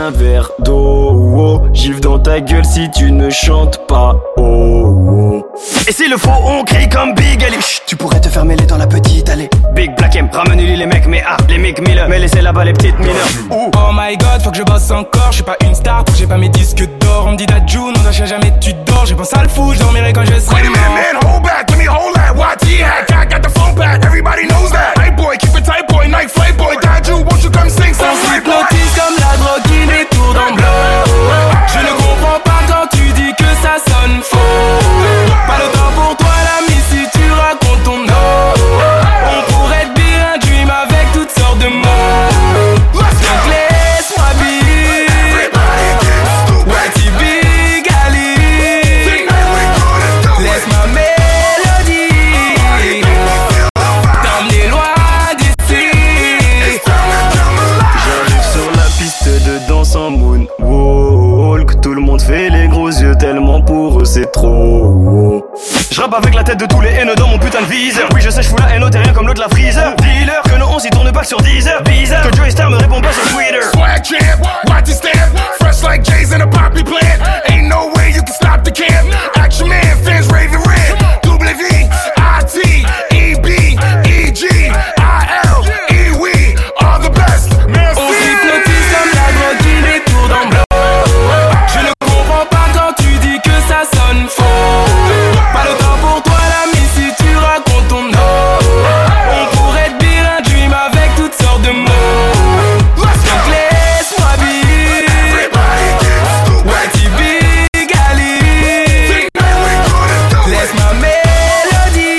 [0.08, 1.64] un verre d'eau.
[1.72, 4.16] Gifle dans ta gueule si tu ne chantes pas.
[4.36, 5.44] Oh,
[5.86, 7.60] Et s'il le faut, on crie comme Big Ali?
[7.60, 9.50] Chut, tu pourrais te fermer les dans la petite allée.
[9.74, 12.08] Big Black M, ramène-lui les mecs, mais ah, les mecs Miller.
[12.08, 13.28] Mais laissez là-bas les petites mineurs.
[13.50, 15.28] Oh my god, faut que je bosse encore.
[15.30, 17.24] Je suis pas une star, j'ai pas mes disques d'or.
[17.26, 19.04] On me dit Dajou, non, je jamais tu dors.
[19.04, 21.42] J'ai pensé à le fou, je dormirai quand je serai Wait a minute, man, hold
[21.42, 22.34] back, let me hold that.
[22.34, 24.96] YT hack, I got the phone back, everybody knows that.
[24.98, 26.76] Hey boy, keep it tight, boy, night flight, boy.
[26.76, 28.77] Daju, won't you come sing On some
[34.22, 34.36] faux.
[35.46, 36.27] Pas le pour
[66.16, 68.08] Avec la tête de tous les haineux dans mon putain de viseur.
[68.14, 69.94] Oui, je sais, je fous la haine au terrien comme l'eau de la freezer.
[69.96, 71.82] Dealer, que nos 11 y tourne pas sur Deezer.
[71.82, 73.60] Bizarre, que Joey Star me répond pas sur Twitter.
[73.72, 77.20] Swag champ, watch it stamp, fresh like J's in a poppy plant.
[77.50, 79.06] Ain't no way you can stop the camp.
[79.36, 80.17] Action man, fans
[93.78, 98.58] Pas le temps pour toi, l'ami, si tu racontes ton nom.
[99.30, 102.32] On pourrait te dire un dream avec toutes sortes de mots.
[102.96, 105.48] Donc laisse-moi vivre.
[106.64, 108.34] Whitey Big Ali.
[110.48, 112.18] Laisse ma mélodie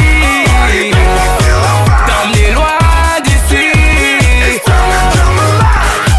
[2.07, 2.77] t'emmener loin
[3.25, 3.65] d'ici.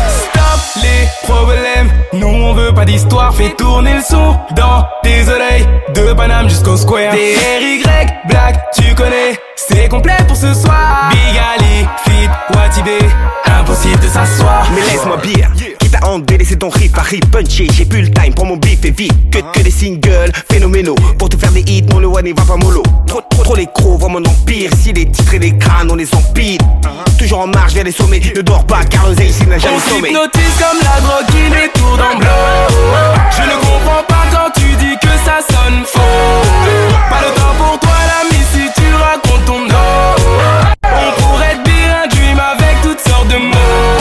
[0.06, 4.86] Stop les problèmes, nous on veut pas d'histoire, fais tourner le son dans
[5.94, 7.12] de Paname jusqu'au Square.
[7.12, 7.82] DRY,
[8.28, 9.38] Black, tu connais.
[9.56, 11.10] C'est complet pour ce soir.
[11.10, 12.98] Big Ali, Fit, Watibé.
[13.60, 14.66] Impossible de s'asseoir.
[14.74, 15.50] Mais laisse-moi bien.
[15.78, 17.68] Quitte à en délaisser ton riff, à rip puncher.
[17.70, 19.12] J'ai plus le time pour mon beef et vite.
[19.30, 20.94] Que, que des singles phénoménaux.
[21.18, 22.82] Pour te faire des hits, mon le one va pas mollo.
[23.06, 24.70] Trop, trop, trop les crocs, voient mon empire.
[24.82, 26.58] Si les titres et les crânes, on les empile.
[27.18, 28.22] Toujours en marche vers les sommets.
[28.34, 31.70] Ne dors pas, car le ici n'a jamais On hypnotise comme la drogue qui les
[31.74, 32.30] tourne en bloc.
[33.36, 36.00] Je ne comprends pas quand tu dis que ça sonne faux.
[37.10, 38.79] Pas le temps pour toi, l'ami, si tu
[43.32, 43.99] avec toutes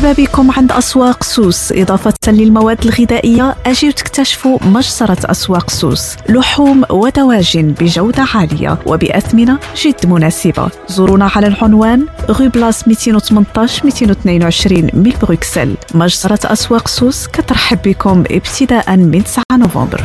[0.00, 7.74] مرحبا بكم عند أسواق سوس إضافة للمواد الغذائية أجيو تكتشفوا مجزرة أسواق سوس لحوم ودواجن
[7.80, 16.52] بجودة عالية وبأثمنة جد مناسبة زورونا على العنوان غو بلاس 218 222 من بروكسل مجزرة
[16.52, 20.02] أسواق سوس كترحب بكم ابتداء من 9 نوفمبر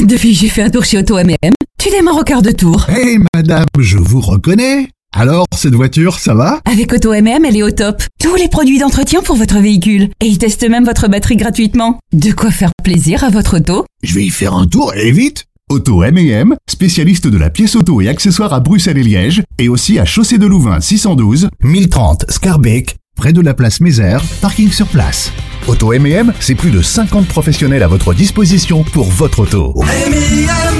[0.00, 1.54] Depuis, j'ai fait un tour chez Auto MM.
[1.78, 2.86] Tu démarres au quart de tour.
[2.88, 4.88] Hé madame, je vous reconnais.
[5.20, 6.62] Alors, cette voiture, ça va?
[6.64, 8.02] Avec Auto MM, elle est au top.
[8.22, 10.08] Tous les produits d'entretien pour votre véhicule.
[10.22, 11.98] Et ils testent même votre batterie gratuitement.
[12.14, 13.84] De quoi faire plaisir à votre auto?
[14.02, 18.00] Je vais y faire un tour et vite Auto M&M, spécialiste de la pièce auto
[18.00, 22.96] et accessoires à Bruxelles et Liège, et aussi à Chaussée de Louvain 612, 1030 Scarbeck,
[23.14, 25.30] près de la place Mézère, parking sur place.
[25.66, 29.74] Auto M&M, c'est plus de 50 professionnels à votre disposition pour votre auto.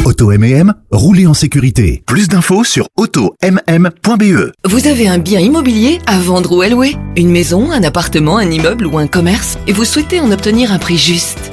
[0.05, 2.03] Auto M&M, roulez en sécurité.
[2.07, 4.53] Plus d'infos sur automm.be.
[4.65, 6.97] Vous avez un bien immobilier à vendre ou à louer?
[7.17, 9.59] Une maison, un appartement, un immeuble ou un commerce?
[9.67, 11.53] Et vous souhaitez en obtenir un prix juste?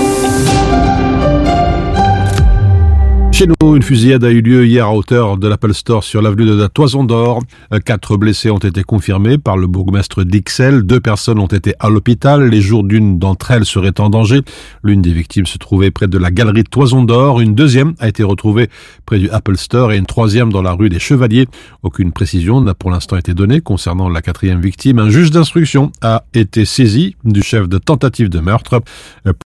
[3.31, 6.45] Chez nous, une fusillade a eu lieu hier à hauteur de l'Apple Store sur l'avenue
[6.45, 7.41] de la Toison d'Or.
[7.85, 10.83] Quatre blessés ont été confirmés par le bourgmestre d'Ixelles.
[10.83, 12.49] Deux personnes ont été à l'hôpital.
[12.49, 14.41] Les jours d'une d'entre elles seraient en danger.
[14.83, 17.39] L'une des victimes se trouvait près de la galerie Toison d'Or.
[17.39, 18.69] Une deuxième a été retrouvée
[19.05, 21.47] près du Apple Store et une troisième dans la rue des Chevaliers.
[21.81, 24.99] Aucune précision n'a pour l'instant été donnée concernant la quatrième victime.
[24.99, 28.81] Un juge d'instruction a été saisi du chef de tentative de meurtre.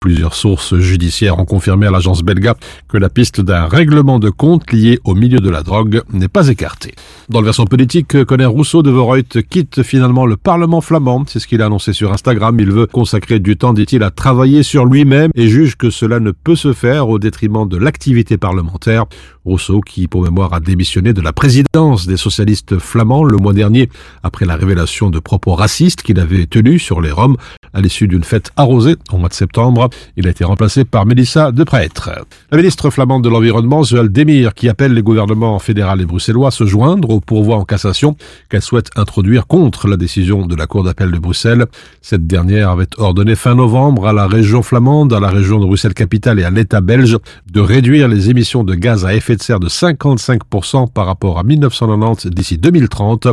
[0.02, 2.56] Plusieurs sources judiciaires ont confirmé à l'agence belga
[2.90, 6.48] que la piste d'un règlement de compte lié au milieu de la drogue n'est pas
[6.48, 6.96] écartée.
[7.28, 11.26] Dans le versant politique, Conner Rousseau de Vorreut quitte finalement le Parlement flamand.
[11.28, 12.58] C'est ce qu'il a annoncé sur Instagram.
[12.58, 16.32] Il veut consacrer du temps, dit-il, à travailler sur lui-même et juge que cela ne
[16.32, 19.06] peut se faire au détriment de l'activité parlementaire.
[19.44, 23.90] Rousseau, qui pour mémoire a démissionné de la présidence des socialistes flamands le mois dernier
[24.24, 27.38] après la révélation de propos racistes qu'il avait tenus sur les Roms
[27.74, 29.90] à l'issue d'une fête arrosée au mois de septembre.
[30.18, 32.10] Il a été remplacé par Mélissa Deprêtre.
[32.52, 36.52] La ministre flamande de l'Environnement, Zoël Demir, qui appelle les gouvernements fédéral et bruxellois à
[36.52, 38.16] se joindre au pourvoi en cassation
[38.50, 41.66] qu'elle souhaite introduire contre la décision de la Cour d'appel de Bruxelles.
[42.02, 46.40] Cette dernière avait ordonné fin novembre à la région flamande, à la région de Bruxelles-Capitale
[46.40, 47.18] et à l'État belge
[47.52, 51.44] de réduire les émissions de gaz à effet de serre de 55% par rapport à
[51.44, 53.28] 1990 d'ici 2030.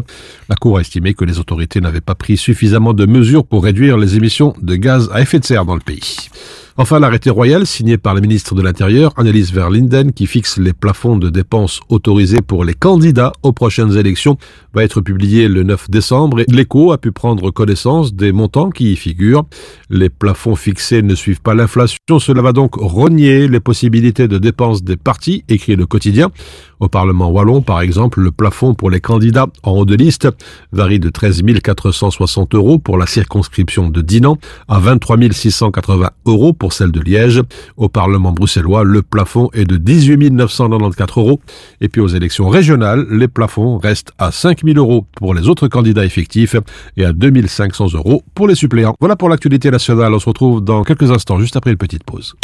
[0.49, 3.97] La Cour a estimé que les autorités n'avaient pas pris suffisamment de mesures pour réduire
[3.97, 6.16] les émissions de gaz à effet de serre dans le pays.
[6.79, 11.19] Enfin, l'arrêté royal signé par le ministre de l'Intérieur, Annelies Verlinden, qui fixe les plafonds
[11.19, 14.39] de dépenses autorisés pour les candidats aux prochaines élections,
[14.73, 18.93] va être publié le 9 décembre et l'écho a pu prendre connaissance des montants qui
[18.93, 19.45] y figurent.
[19.91, 24.83] Les plafonds fixés ne suivent pas l'inflation, cela va donc rogner les possibilités de dépenses
[24.83, 26.31] des partis, écrit le quotidien.
[26.81, 30.27] Au Parlement wallon, par exemple, le plafond pour les candidats en haut de liste
[30.73, 36.72] varie de 13 460 euros pour la circonscription de Dinan à 23 680 euros pour
[36.72, 37.42] celle de Liège.
[37.77, 41.40] Au Parlement bruxellois, le plafond est de 18 994 euros.
[41.81, 45.66] Et puis aux élections régionales, les plafonds restent à 5 000 euros pour les autres
[45.66, 46.55] candidats effectifs
[46.96, 48.94] et à 2 500 euros pour les suppléants.
[49.01, 50.14] Voilà pour l'actualité nationale.
[50.14, 52.37] On se retrouve dans quelques instants, juste après une petite pause.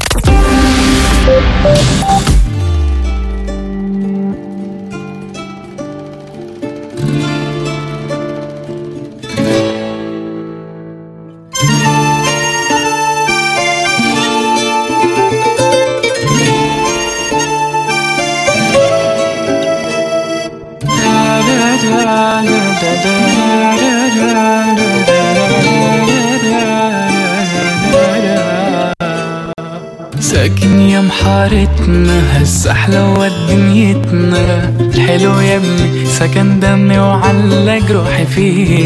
[30.20, 34.72] ساكن يا محارتنا هسه حلوة دنيتنا.
[34.80, 38.84] الحلو يا ابني سكن دمي وعلق روحي فيه.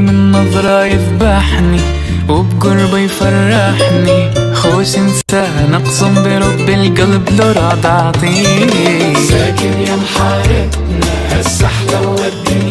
[0.00, 1.80] من نظرة يذبحني
[2.28, 4.30] وبقربه يفرحني.
[4.54, 12.16] خوش انسان اقسم برب القلب لو راد اعطيه ساكن يا محارتنا هسه دنيتنا حلو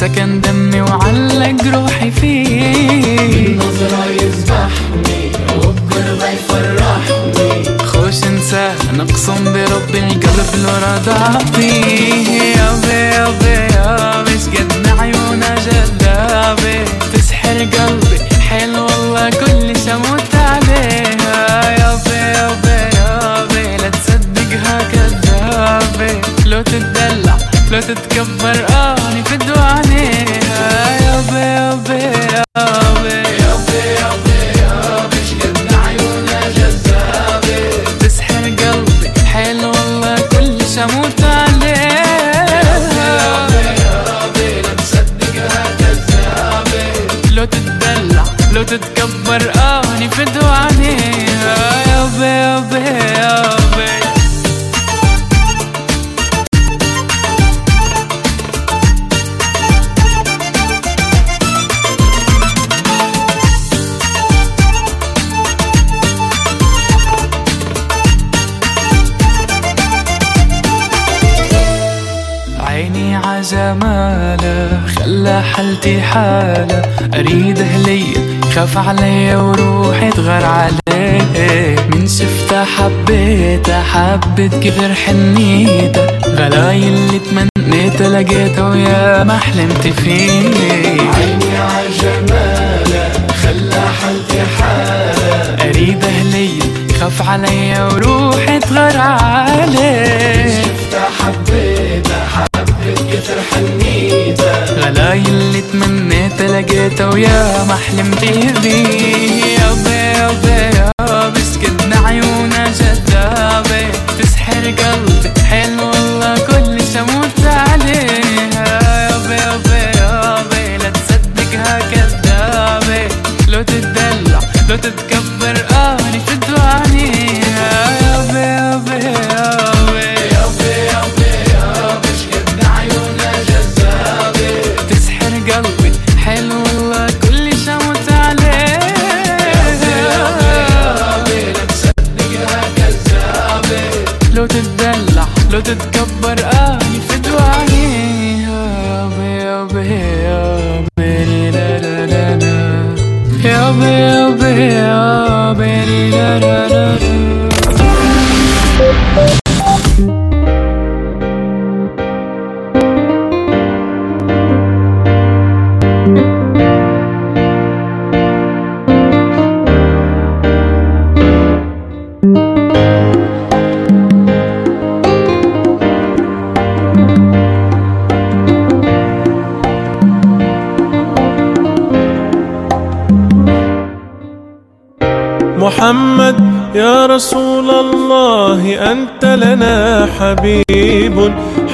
[0.00, 3.56] سكن دمي وعلق روحي فيه.
[3.56, 7.78] نظرة يذبحني وبقربه يفرحني.
[7.86, 18.18] خوش انسان اقسم برب القلب لو اعطيه يابي يابي يابي شقد عيونه جذابة تسحر قلبي
[18.48, 27.36] حلو والله كل شموت عليها يابي يابي يابي لا تصدقها كذابة لو تتدلع
[27.70, 28.89] لو تتكبر اني
[78.74, 81.76] خاف عليا وروحي تغار عليه.
[81.92, 90.40] من شفتها حبيتها حبت كثر حنيتها غلاي اللي تمنيتها لقيتها ويا ما حلمت فيه.
[91.00, 95.68] عيني عجمالة خلى حالتي حالة.
[95.68, 96.62] أريد هلية
[97.00, 100.62] خاف عليا وروحي تغار عليه.
[100.62, 101.69] شفتها حبيتها
[105.10, 108.24] غلاي اللي تمنيتها لقيتها ويا ما حلمت
[108.62, 109.72] بيه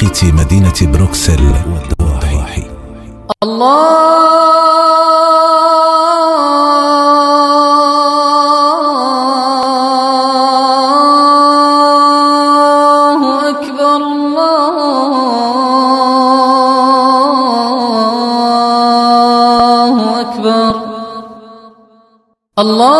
[0.00, 2.62] توقيت مدينة بروكسل والضواحي
[12.62, 14.00] الله أكبر
[19.60, 20.74] الله أكبر.
[22.58, 22.99] الله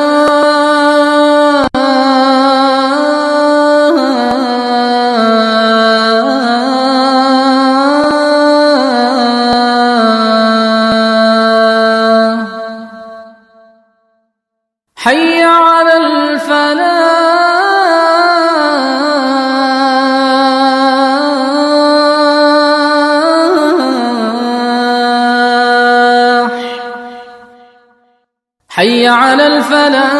[29.80, 30.19] على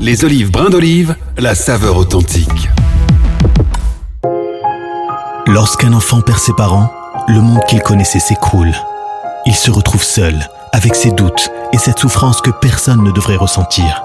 [0.00, 2.70] Les olives brin d'olive, la saveur authentique.
[5.46, 6.90] Lorsqu'un enfant perd ses parents,
[7.28, 8.72] le monde qu'il connaissait s'écroule.
[9.44, 14.02] Il se retrouve seul, avec ses doutes et cette souffrance que personne ne devrait ressentir.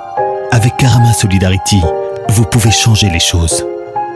[0.51, 1.81] Avec Karama Solidarity,
[2.27, 3.65] vous pouvez changer les choses.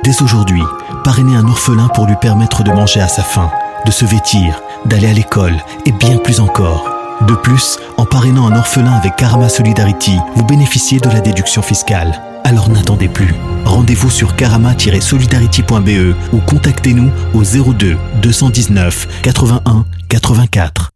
[0.04, 0.64] Dès aujourd'hui,
[1.06, 3.50] parrainez un orphelin pour lui permettre de manger à sa faim,
[3.86, 5.56] de se vêtir, d'aller à l'école
[5.86, 6.99] et bien plus encore.
[7.22, 12.20] De plus, en parrainant un orphelin avec Karama Solidarity, vous bénéficiez de la déduction fiscale.
[12.45, 13.35] Alors n'attendez plus.
[13.64, 20.91] Rendez-vous sur karama-solidarity.be ou contactez-nous au 02 219 81 84.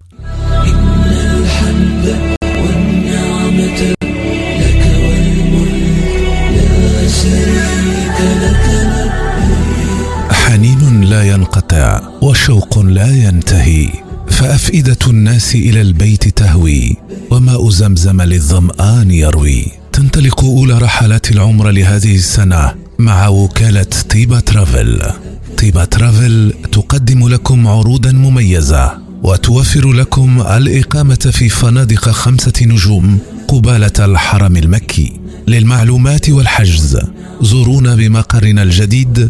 [10.31, 14.02] حنين لا ينقطع وشوق لا ينتهي
[14.44, 16.98] فأفئدة الناس إلى البيت تهوي
[17.32, 19.66] وماء زمزم للظمآن يروي.
[19.94, 25.02] تنطلق أولى رحلات العمر لهذه السنة مع وكالة طيبة ترافل.
[25.58, 34.58] طيبة ترافل تقدم لكم عروضا مميزة وتوفر لكم الإقامة في فنادق خمسة نجوم قبالة الحرم
[34.58, 35.20] المكي.
[35.48, 37.00] للمعلومات والحجز
[37.42, 39.30] زورونا بمقرنا الجديد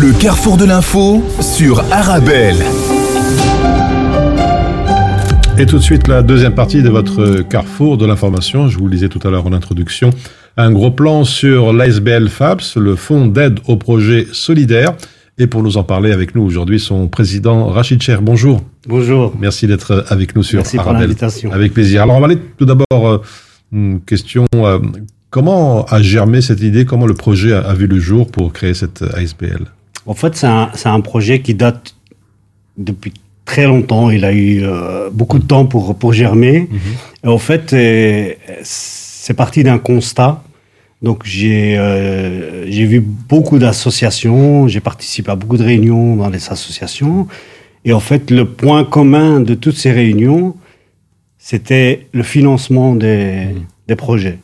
[0.00, 2.56] Le carrefour de l'info sur Arabelle.
[5.58, 8.68] Et tout de suite, la deuxième partie de votre carrefour de l'information.
[8.68, 10.10] Je vous le disais tout à l'heure en introduction.
[10.56, 14.92] Un gros plan sur l'ASBL FABS, le fonds d'aide au projet solidaire.
[15.38, 18.20] Et pour nous en parler avec nous aujourd'hui, son président Rachid Cher.
[18.22, 18.62] Bonjour.
[18.86, 19.34] Bonjour.
[19.38, 21.52] Merci d'être avec nous sur Merci pour l'invitation.
[21.52, 22.02] Avec plaisir.
[22.02, 23.18] Alors, on va aller tout d'abord, euh,
[23.72, 24.44] une question.
[24.54, 24.78] euh,
[25.30, 26.84] comment a germé cette idée?
[26.84, 29.66] Comment le projet a, a vu le jour pour créer cette ASBL
[30.06, 30.46] En fait, c'est
[30.88, 31.94] un, projet qui date
[32.78, 33.12] depuis
[33.44, 34.10] très longtemps.
[34.10, 36.68] Il a eu euh, beaucoup de temps pour, pour germer.
[37.24, 38.32] Et en fait, euh,
[38.62, 40.42] c'est parti d'un constat.
[41.02, 47.26] Donc, j'ai euh, vu beaucoup d'associations, j'ai participé à beaucoup de réunions dans les associations.
[47.84, 50.56] Et en fait, le point commun de toutes ces réunions,
[51.38, 53.48] c'était le financement des,
[53.88, 54.38] des projets.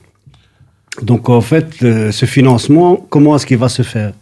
[1.03, 4.13] Donc, en fait, le- ce financement, comment est-ce qu'il va se faire?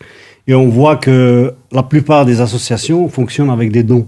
[0.47, 4.07] Et on voit que la plupart des associations fonctionnent avec des dons.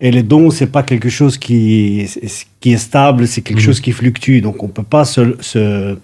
[0.00, 2.08] Et les dons, c'est pas quelque chose qui,
[2.60, 4.40] qui est stable, c'est quelque chose qui fluctue.
[4.40, 5.96] Donc, on peut pas se, se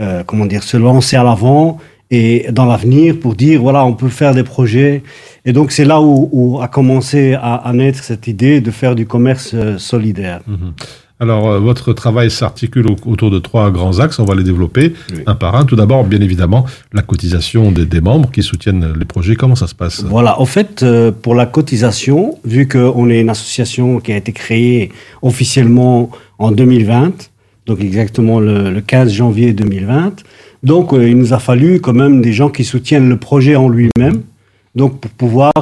[0.00, 1.78] euh, comment dire, se lancer à l'avant
[2.10, 5.02] et dans l'avenir pour dire voilà, on peut faire des projets.
[5.44, 8.94] Et donc, c'est là où, où a commencé à, à naître cette idée de faire
[8.94, 10.40] du commerce euh, solidaire.
[10.46, 10.72] Mhm.
[11.20, 14.18] Alors, euh, votre travail s'articule au- autour de trois grands axes.
[14.20, 14.92] On va les développer
[15.26, 15.64] un par un.
[15.64, 19.34] Tout d'abord, bien évidemment, la cotisation des, des membres qui soutiennent les projets.
[19.34, 20.04] Comment ça se passe?
[20.04, 24.32] Voilà, en fait, euh, pour la cotisation, vu qu'on est une association qui a été
[24.32, 24.92] créée
[25.22, 27.30] officiellement en 2020,
[27.66, 30.22] donc exactement le, le 15 janvier 2020,
[30.62, 33.68] donc euh, il nous a fallu quand même des gens qui soutiennent le projet en
[33.68, 34.22] lui-même,
[34.74, 35.52] donc pour pouvoir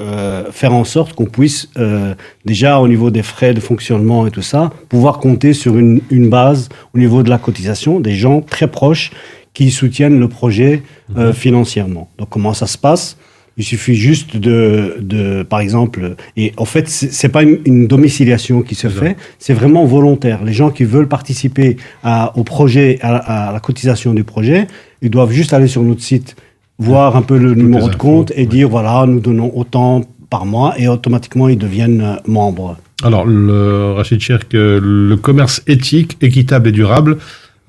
[0.00, 4.30] euh, faire en sorte qu'on puisse euh, déjà au niveau des frais de fonctionnement et
[4.30, 8.40] tout ça, pouvoir compter sur une, une base au niveau de la cotisation, des gens
[8.40, 9.10] très proches
[9.52, 10.82] qui soutiennent le projet
[11.16, 12.08] euh, financièrement.
[12.18, 13.16] Donc comment ça se passe?
[13.56, 18.62] Il suffit juste de, de, par exemple, et en fait c'est pas une, une domiciliation
[18.62, 20.44] qui se fait, c'est vraiment volontaire.
[20.44, 24.66] Les gens qui veulent participer à, au projet, à, à la cotisation du projet,
[25.02, 26.36] ils doivent juste aller sur notre site,
[26.80, 30.74] voir un peu le numéro de compte et dire voilà nous donnons autant par mois
[30.78, 32.76] et automatiquement ils deviennent euh, membres.
[33.02, 37.16] Alors, le Rachid Cherk, euh, le commerce éthique, équitable et durable,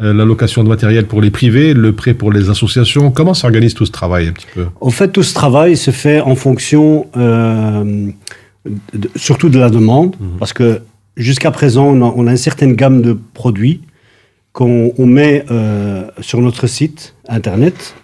[0.01, 3.11] euh, l'allocation de matériel pour les privés, le prêt pour les associations.
[3.11, 4.65] Comment s'organise tout ce travail un petit peu?
[4.81, 8.09] En fait, tout ce travail se fait en fonction euh,
[8.93, 10.81] de- surtout de la demande, parce que
[11.17, 13.81] jusqu'à présent, on a, on a une certaine gamme de produits
[14.53, 17.95] qu'on on met euh, sur notre site internet,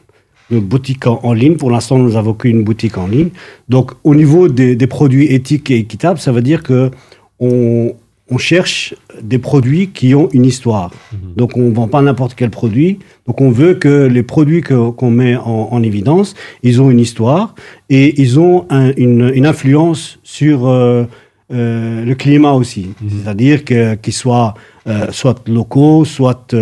[0.52, 1.56] notre boutique en, en ligne.
[1.58, 3.30] Pour l'instant, nous n'avons qu'une boutique en ligne.
[3.70, 6.92] Donc, au niveau des, des produits éthiques et équitables, ça veut dire que
[7.40, 7.94] on,
[8.30, 10.92] on cherche des produits qui ont une histoire.
[11.38, 13.00] Donc on ne vend pas n'importe quel produit.
[13.26, 17.56] Donc on veut que les produits qu'on met en, en évidence, ils ont une histoire
[17.90, 21.06] et ils ont un- une, une influence sur euh,
[21.54, 22.90] euh, le climat aussi.
[23.24, 24.56] C'est-à-dire que- qu'ils soient
[24.88, 26.54] euh, soit locaux, soit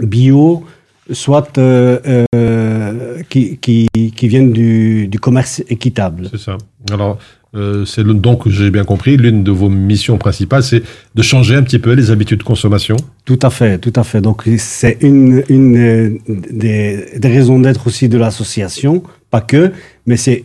[0.00, 0.62] bio,
[1.10, 6.28] soit euh, euh, qui, qui, qui viennent du, du commerce équitable.
[6.30, 6.58] C'est ça.
[6.92, 7.18] Alors,
[7.54, 10.82] euh, c'est donc, j'ai bien compris, l'une de vos missions principales, c'est
[11.14, 12.96] de changer un petit peu les habitudes de consommation.
[13.24, 14.20] Tout à fait, tout à fait.
[14.20, 19.72] Donc c'est une, une des, des raisons d'être aussi de l'association, pas que,
[20.06, 20.44] mais c'est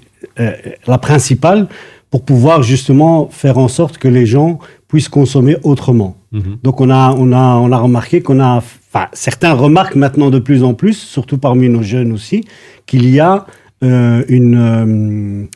[0.87, 1.67] la principale
[2.09, 6.17] pour pouvoir justement faire en sorte que les gens puissent consommer autrement.
[6.63, 8.61] Donc on a, on a, on a remarqué qu'on a,
[9.13, 12.43] certains remarquent maintenant de plus en plus, surtout parmi nos jeunes aussi,
[12.85, 13.45] qu'il y a
[13.83, 15.47] euh, une,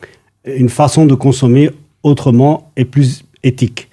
[0.46, 1.72] euh, une façon de consommer
[2.04, 3.89] autrement et plus éthique.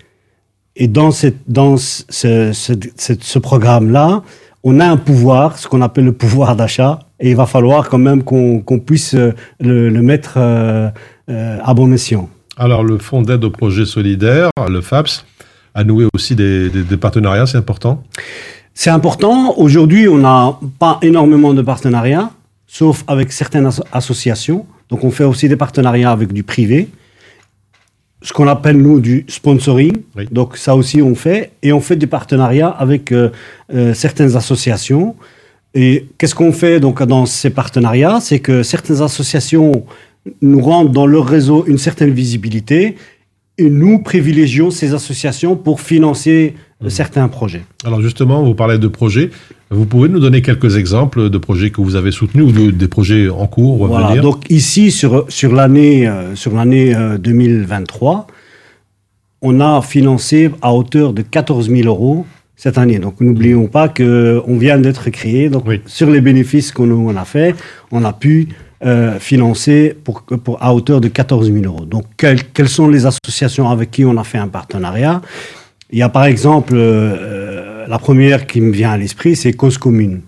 [0.76, 4.22] Et dans, cette, dans ce, programme-là,
[4.62, 7.98] on a un pouvoir, ce qu'on appelle le pouvoir d'achat, et il va falloir quand
[7.98, 12.28] même qu'on qu'on puisse euh, le, mettre à bon escient.
[12.56, 15.24] Alors, le Fonds d'aide aux projets solidaires, le FAPS,
[15.74, 16.70] a noué aussi des
[17.00, 18.02] partenariats, c'est important?
[18.80, 19.58] C'est important.
[19.58, 22.30] Aujourd'hui, on n'a pas énormément de partenariats,
[22.68, 24.66] sauf avec certaines asso- associations.
[24.88, 26.86] Donc, on fait aussi des partenariats avec du privé,
[28.22, 29.94] ce qu'on appelle, nous, du sponsoring.
[30.30, 31.50] Donc, ça aussi, on fait.
[31.64, 33.30] Et on fait des partenariats avec euh,
[33.74, 35.16] euh, certaines associations.
[35.74, 38.20] Et qu'est-ce qu'on fait donc dans ces partenariats?
[38.20, 39.72] C'est que certaines associations
[40.40, 42.94] nous rendent dans leur réseau une certaine visibilité
[43.58, 46.54] et nous privilégions ces associations pour financer
[46.84, 47.64] euh, certains projets.
[47.84, 49.30] Alors, justement, vous parlez de projets.
[49.70, 52.88] Vous pouvez nous donner quelques exemples de projets que vous avez soutenus ou de- des
[52.88, 56.94] projets en cours ou à Voilà, venir donc ici, sur, sur l'année euh, sur l'année
[56.94, 58.26] euh, 2023,
[59.42, 62.26] on a financé à hauteur de 14 000 euros
[62.56, 62.98] cette année.
[62.98, 65.48] Donc n'oublions pas qu'on vient d'être créé.
[65.48, 67.54] Donc sur les bénéfices qu'on on a fait,
[67.92, 68.48] on a pu
[68.84, 71.84] euh, financer pour, pour, à hauteur de 14 000 euros.
[71.84, 75.20] Donc quelles, quelles sont les associations avec qui on a fait un partenariat?
[75.90, 79.52] Il y a par exemple, euh, euh, la première qui me vient à l'esprit, c'est
[79.52, 80.20] Cause Commune.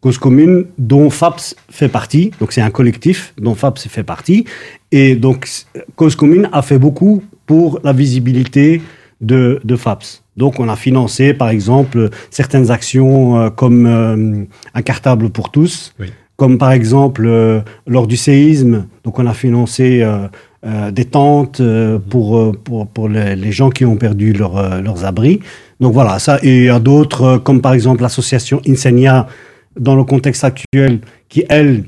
[0.00, 4.44] Cause commune dont FAPS fait partie, donc c'est un collectif dont FAPS fait partie,
[4.92, 5.48] et donc
[5.96, 8.82] Cause commune a fait beaucoup pour la visibilité
[9.20, 10.22] de, de FAPS.
[10.36, 14.44] Donc on a financé par exemple certaines actions euh, comme euh,
[14.74, 15.94] un cartable pour tous,
[16.36, 20.28] comme par exemple euh, lors du séisme, donc on a financé euh,
[20.66, 24.82] euh, des tentes euh, pour, euh, pour, pour les, les gens qui ont perdu leur,
[24.82, 25.40] leurs abris.
[25.80, 29.26] Donc voilà, ça, et il y a d'autres, comme par exemple l'association Insenia,
[29.78, 31.84] dans le contexte actuel, qui, elle,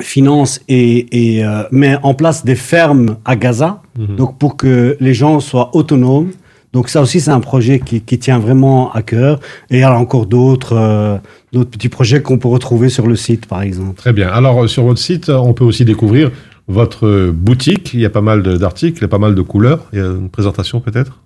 [0.00, 4.16] finance et, et euh, met en place des fermes à Gaza, Mhm.
[4.16, 6.32] donc pour que les gens soient autonomes.
[6.74, 9.40] Donc ça aussi, c'est un projet qui, qui tient vraiment à cœur.
[9.70, 11.16] Et il y a encore d'autres euh,
[11.52, 13.94] d'autres petits projets qu'on peut retrouver sur le site, par exemple.
[13.96, 14.28] Très bien.
[14.28, 16.30] Alors, sur votre site, on peut aussi découvrir
[16.68, 17.94] votre boutique.
[17.94, 19.86] Il y a pas mal d'articles, il y a pas mal de couleurs.
[19.92, 21.20] Il y a une présentation peut-être?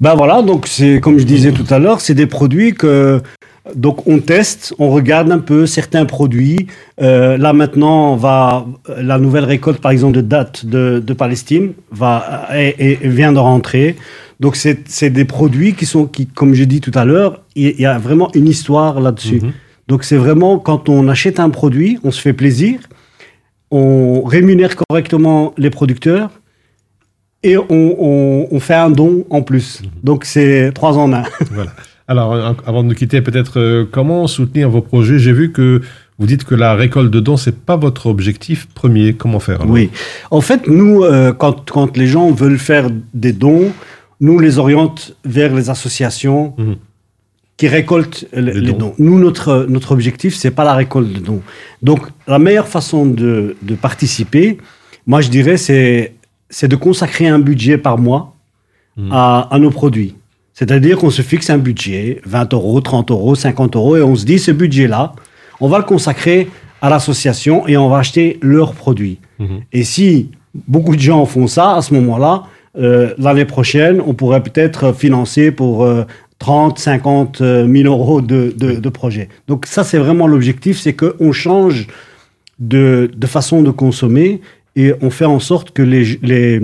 [0.00, 3.20] Ben voilà, donc c'est comme je disais tout à l'heure, c'est des produits que
[3.76, 6.66] donc on teste, on regarde un peu certains produits.
[7.00, 8.66] Euh, là maintenant, on va
[8.96, 13.38] la nouvelle récolte par exemple de date de, de Palestine va et, et vient de
[13.38, 13.96] rentrer.
[14.40, 17.80] Donc c'est des produits qui sont qui comme j'ai dit tout à l'heure, il il
[17.80, 19.40] y a vraiment une histoire là-dessus.
[19.86, 22.80] Donc c'est vraiment quand on achète un produit, on se fait plaisir,
[23.72, 26.30] on rémunère correctement les producteurs
[27.42, 29.82] et on, on- on fait un don en plus.
[30.04, 31.24] Donc c'est trois en un.
[31.50, 31.72] Voilà.
[32.08, 35.18] Alors, euh, avant de nous quitter, peut-être euh, comment soutenir vos projets?
[35.18, 35.80] J'ai vu que
[36.18, 39.14] vous dites que la récolte de dons, c'est pas votre objectif premier.
[39.14, 39.88] Comment faire Oui.
[40.30, 43.72] En fait, nous, euh, quand, quand les gens veulent faire des dons,
[44.20, 46.54] nous les oriente vers les associations
[47.62, 48.92] qui récoltent le- les, dons.
[48.98, 51.42] Nous, notre, notre objectif, c'est pas la récolte de dons.
[51.80, 54.58] Donc, la meilleure façon de, de participer,
[55.06, 56.14] moi, je dirais, c'est
[56.50, 58.34] c'est de consacrer un budget par mois
[59.12, 60.16] à, à nos produits.
[60.54, 64.24] C'est-à-dire qu'on se fixe un budget, 20 euros, 30 euros, 50 euros, et on se
[64.26, 65.12] dit, ce budget-là,
[65.60, 66.48] on va le consacrer
[66.80, 69.18] à l'association et on va acheter leurs produits.
[69.72, 70.30] Et si
[70.68, 72.42] beaucoup de gens font ça, à ce moment-là,
[72.78, 76.04] euh, l'année prochaine, on pourrait peut-être financer pour euh,
[76.42, 79.28] 30, 50 000 euros de, de, de projets.
[79.46, 81.86] Donc ça, c'est vraiment l'objectif, c'est qu'on change
[82.58, 84.40] de, de façon de consommer
[84.74, 86.60] et on fait en sorte que les, les,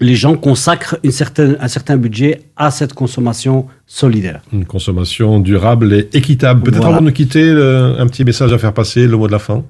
[0.00, 4.40] les gens consacrent une certaine, un certain budget à cette consommation solidaire.
[4.54, 6.62] Une consommation durable et équitable.
[6.62, 6.94] Peut-être Voilà.
[6.96, 7.44] avant de nous quitter,
[8.02, 9.64] un petit message à faire passer, le mot de la fin.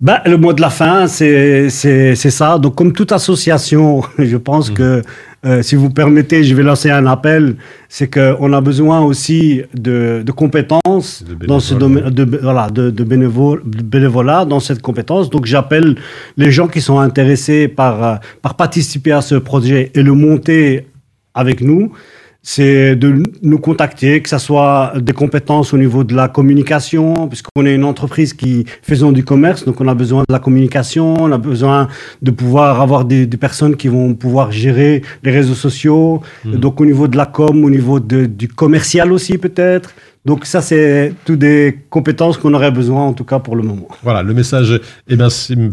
[0.00, 2.58] Bah, le mot de la fin, c'est c'est c'est ça.
[2.58, 5.02] Donc, comme toute association, je pense que
[5.44, 7.56] euh, si vous permettez, je vais lancer un appel.
[7.90, 12.88] C'est que on a besoin aussi de, de compétences dans ce domaine, de voilà, de,
[12.88, 15.28] de, bénévol- de bénévolat dans cette compétence.
[15.28, 15.96] Donc, j'appelle
[16.38, 20.86] les gens qui sont intéressés par euh, par participer à ce projet et le monter
[21.34, 21.92] avec nous
[22.42, 27.66] c'est de nous contacter, que ce soit des compétences au niveau de la communication, puisqu'on
[27.66, 31.30] est une entreprise qui faisons du commerce, donc on a besoin de la communication, on
[31.32, 31.88] a besoin
[32.22, 36.86] de pouvoir avoir des, des personnes qui vont pouvoir gérer les réseaux sociaux, donc au
[36.86, 39.92] niveau de la com, au niveau de- du commercial aussi peut-être.
[40.26, 43.88] Donc ça, c'est toutes des compétences qu'on aurait besoin en tout cas pour le moment.
[44.02, 45.28] Voilà, le message est bien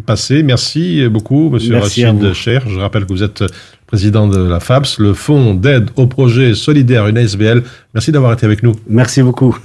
[0.05, 0.41] passé.
[0.41, 2.33] Merci beaucoup, monsieur Merci Rachid.
[2.33, 2.63] Cher.
[2.69, 3.43] Je rappelle que vous êtes
[3.87, 7.63] président de la FABS, le Fonds d'aide au projet solidaire, une ASBL.
[7.93, 8.73] Merci d'avoir été avec nous.
[8.87, 9.57] Merci beaucoup.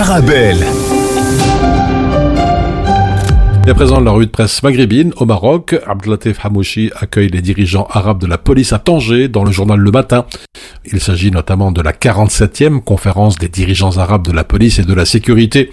[0.00, 0.64] Arabelle.
[3.66, 7.88] Et à présent, la rue de presse maghrébine au Maroc, Abdelatif Hamouchi accueille les dirigeants
[7.90, 10.24] arabes de la police à Tanger dans le journal Le Matin.
[10.90, 14.94] Il s'agit notamment de la 47e conférence des dirigeants arabes de la police et de
[14.94, 15.70] la sécurité.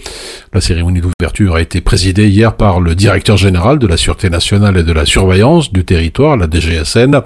[0.53, 4.75] La cérémonie d'ouverture a été présidée hier par le directeur général de la Sûreté nationale
[4.75, 7.21] et de la surveillance du territoire, la DGSN.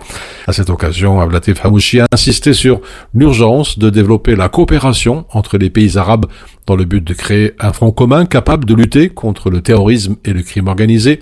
[0.45, 2.82] À cette occasion, Abdelatif Hamouchi a insisté sur
[3.16, 6.28] l'urgence de développer la coopération entre les pays arabes
[6.70, 10.34] dans le but de créer un front commun capable de lutter contre le terrorisme et
[10.34, 11.20] le crime organisé.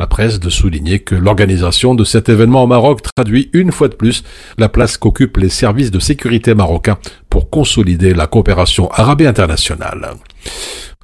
[0.00, 3.94] La presse de souligner que l'organisation de cet événement au Maroc traduit une fois de
[3.94, 4.24] plus
[4.58, 10.10] la place qu'occupent les services de sécurité marocains pour consolider la coopération arabe internationale.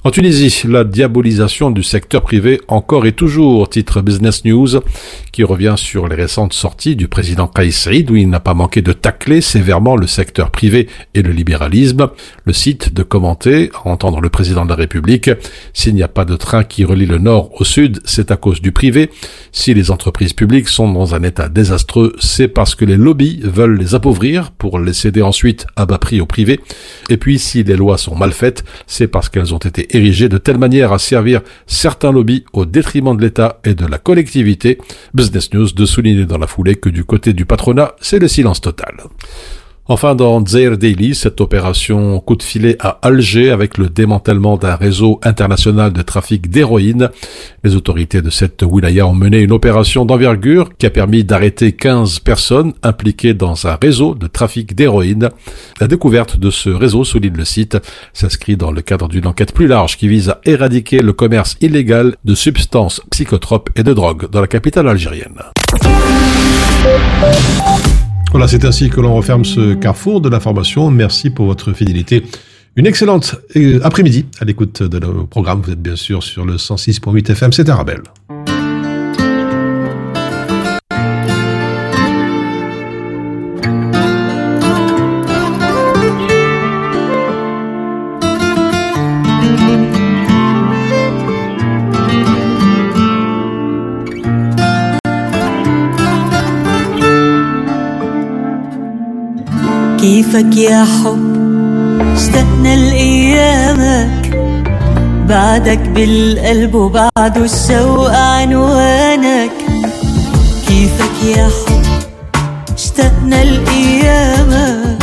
[0.06, 4.68] En Tunisie, la diabolisation du secteur privé encore et toujours, titre Business News,
[5.32, 8.82] qui revient sur les récentes sorties du président Kais Saïd, où il n'a pas manqué
[8.82, 12.06] de tacler sévèrement le secteur privé et le libéralisme.
[12.44, 15.28] Le site de commenter, à entendre le président de la République,
[15.74, 18.62] s'il n'y a pas de train qui relie le nord au sud, c'est à cause
[18.62, 19.10] du privé.
[19.50, 23.76] Si les entreprises publiques sont dans un état désastreux, c'est parce que les lobbies veulent
[23.76, 26.60] les appauvrir pour les céder ensuite à bas prix au privé.
[27.10, 30.38] Et puis, si les lois sont mal faites, c'est parce qu'elles ont été érigé de
[30.38, 34.78] telle manière à servir certains lobbies au détriment de l'État et de la collectivité.
[35.14, 38.60] Business News de souligner dans la foulée que du côté du patronat, c'est le silence
[38.60, 38.94] total.
[39.88, 44.74] Enfin, dans Zaire Daily, cette opération coup de filet à Alger avec le démantèlement d'un
[44.74, 47.10] réseau international de trafic d'héroïne.
[47.62, 52.18] Les autorités de cette wilaya ont mené une opération d'envergure qui a permis d'arrêter 15
[52.18, 55.28] personnes impliquées dans un réseau de trafic d'héroïne.
[55.80, 57.78] La découverte de ce réseau, souligne le site,
[58.12, 62.16] s'inscrit dans le cadre d'une enquête plus large qui vise à éradiquer le commerce illégal
[62.24, 65.42] de substances psychotropes et de drogues dans la capitale algérienne.
[68.36, 70.90] Voilà, c'est ainsi que l'on referme ce carrefour de l'information.
[70.90, 72.22] Merci pour votre fidélité.
[72.76, 75.62] Une excellente euh, après-midi à l'écoute de nos programmes.
[75.62, 78.02] Vous êtes bien sûr sur le 106.8 FM, c'est Arabelle.
[100.36, 101.36] كيفك يا حب
[102.16, 104.36] اشتقنا لأيامك.
[105.28, 109.50] بعدك بالقلب وبعده الشوق عنوانك
[110.68, 111.82] كيفك يا حب
[112.74, 114.98] اشتقنا لأيامك.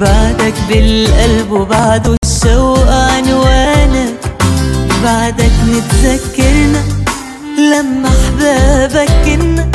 [0.00, 4.14] بعدك بالقلب وبعده الشوق عنوانك
[5.04, 6.82] بعدك متذكرنا
[7.58, 9.68] لما أحبابك كنا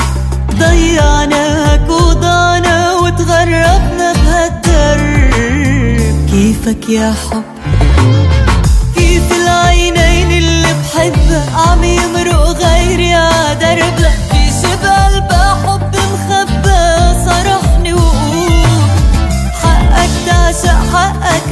[0.59, 4.06] ضيعناك وضعنا وتغربنا.
[6.67, 7.43] كيفك يا حب.
[8.95, 16.79] كيف العينين اللي بحبها عم يمرق غيري عدربها في شي بقلبها حب مخبى
[17.25, 18.67] صرحني وقول.
[19.63, 21.43] حقك تعشق حقك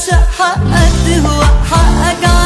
[0.00, 2.39] تعشق حقك تهوى حقك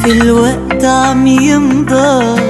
[0.00, 2.40] وكيف الوقت عم يمضى.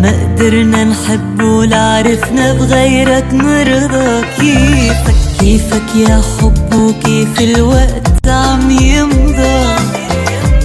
[0.00, 4.26] ما قدرنا نحب ولا عرفنا بغيرك نرضى.
[4.38, 9.66] كيفك كيفك يا حب وكيف الوقت عم يمضى.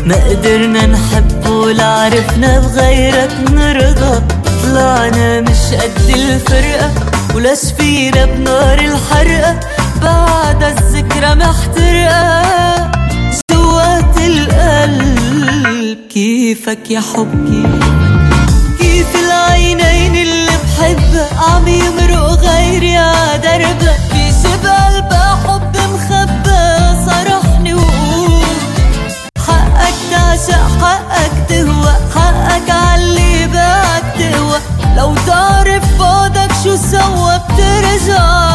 [0.05, 4.21] ما قدرنا نحب ولا عرفنا بغيرك نرضى.
[4.63, 6.91] طلعنا مش قد الفرقة
[7.35, 9.59] ولا شفينا بنار الحرقة.
[10.01, 12.91] بعد الذكرى محترقة.
[13.51, 15.14] جوات القلب.
[16.09, 17.63] كيفك يا حبي
[18.79, 28.43] كيف العينين اللي بحبها عم يمرق غيري عدربها في شي بقلبها حب مخبى صرحني وقول؟
[29.47, 34.59] حقك تعشق حقك تهوى حقك عاللي باعك تقوى
[34.97, 38.54] لو تعرف بعدك شو سوى بترجع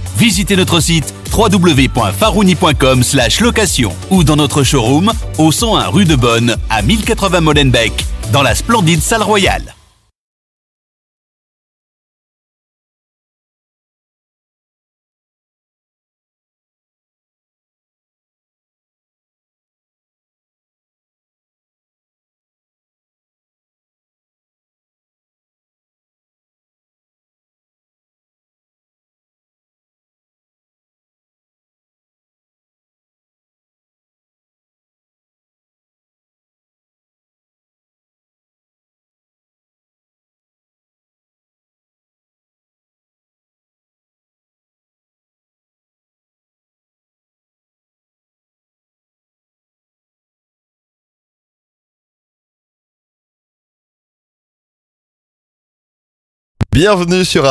[0.17, 3.03] Visitez notre site www.farouni.com
[3.41, 8.55] location ou dans notre showroom au 101 rue de Bonne à 1080 Molenbeek dans la
[8.55, 9.75] splendide salle royale.
[56.73, 57.43] Bienvenue sur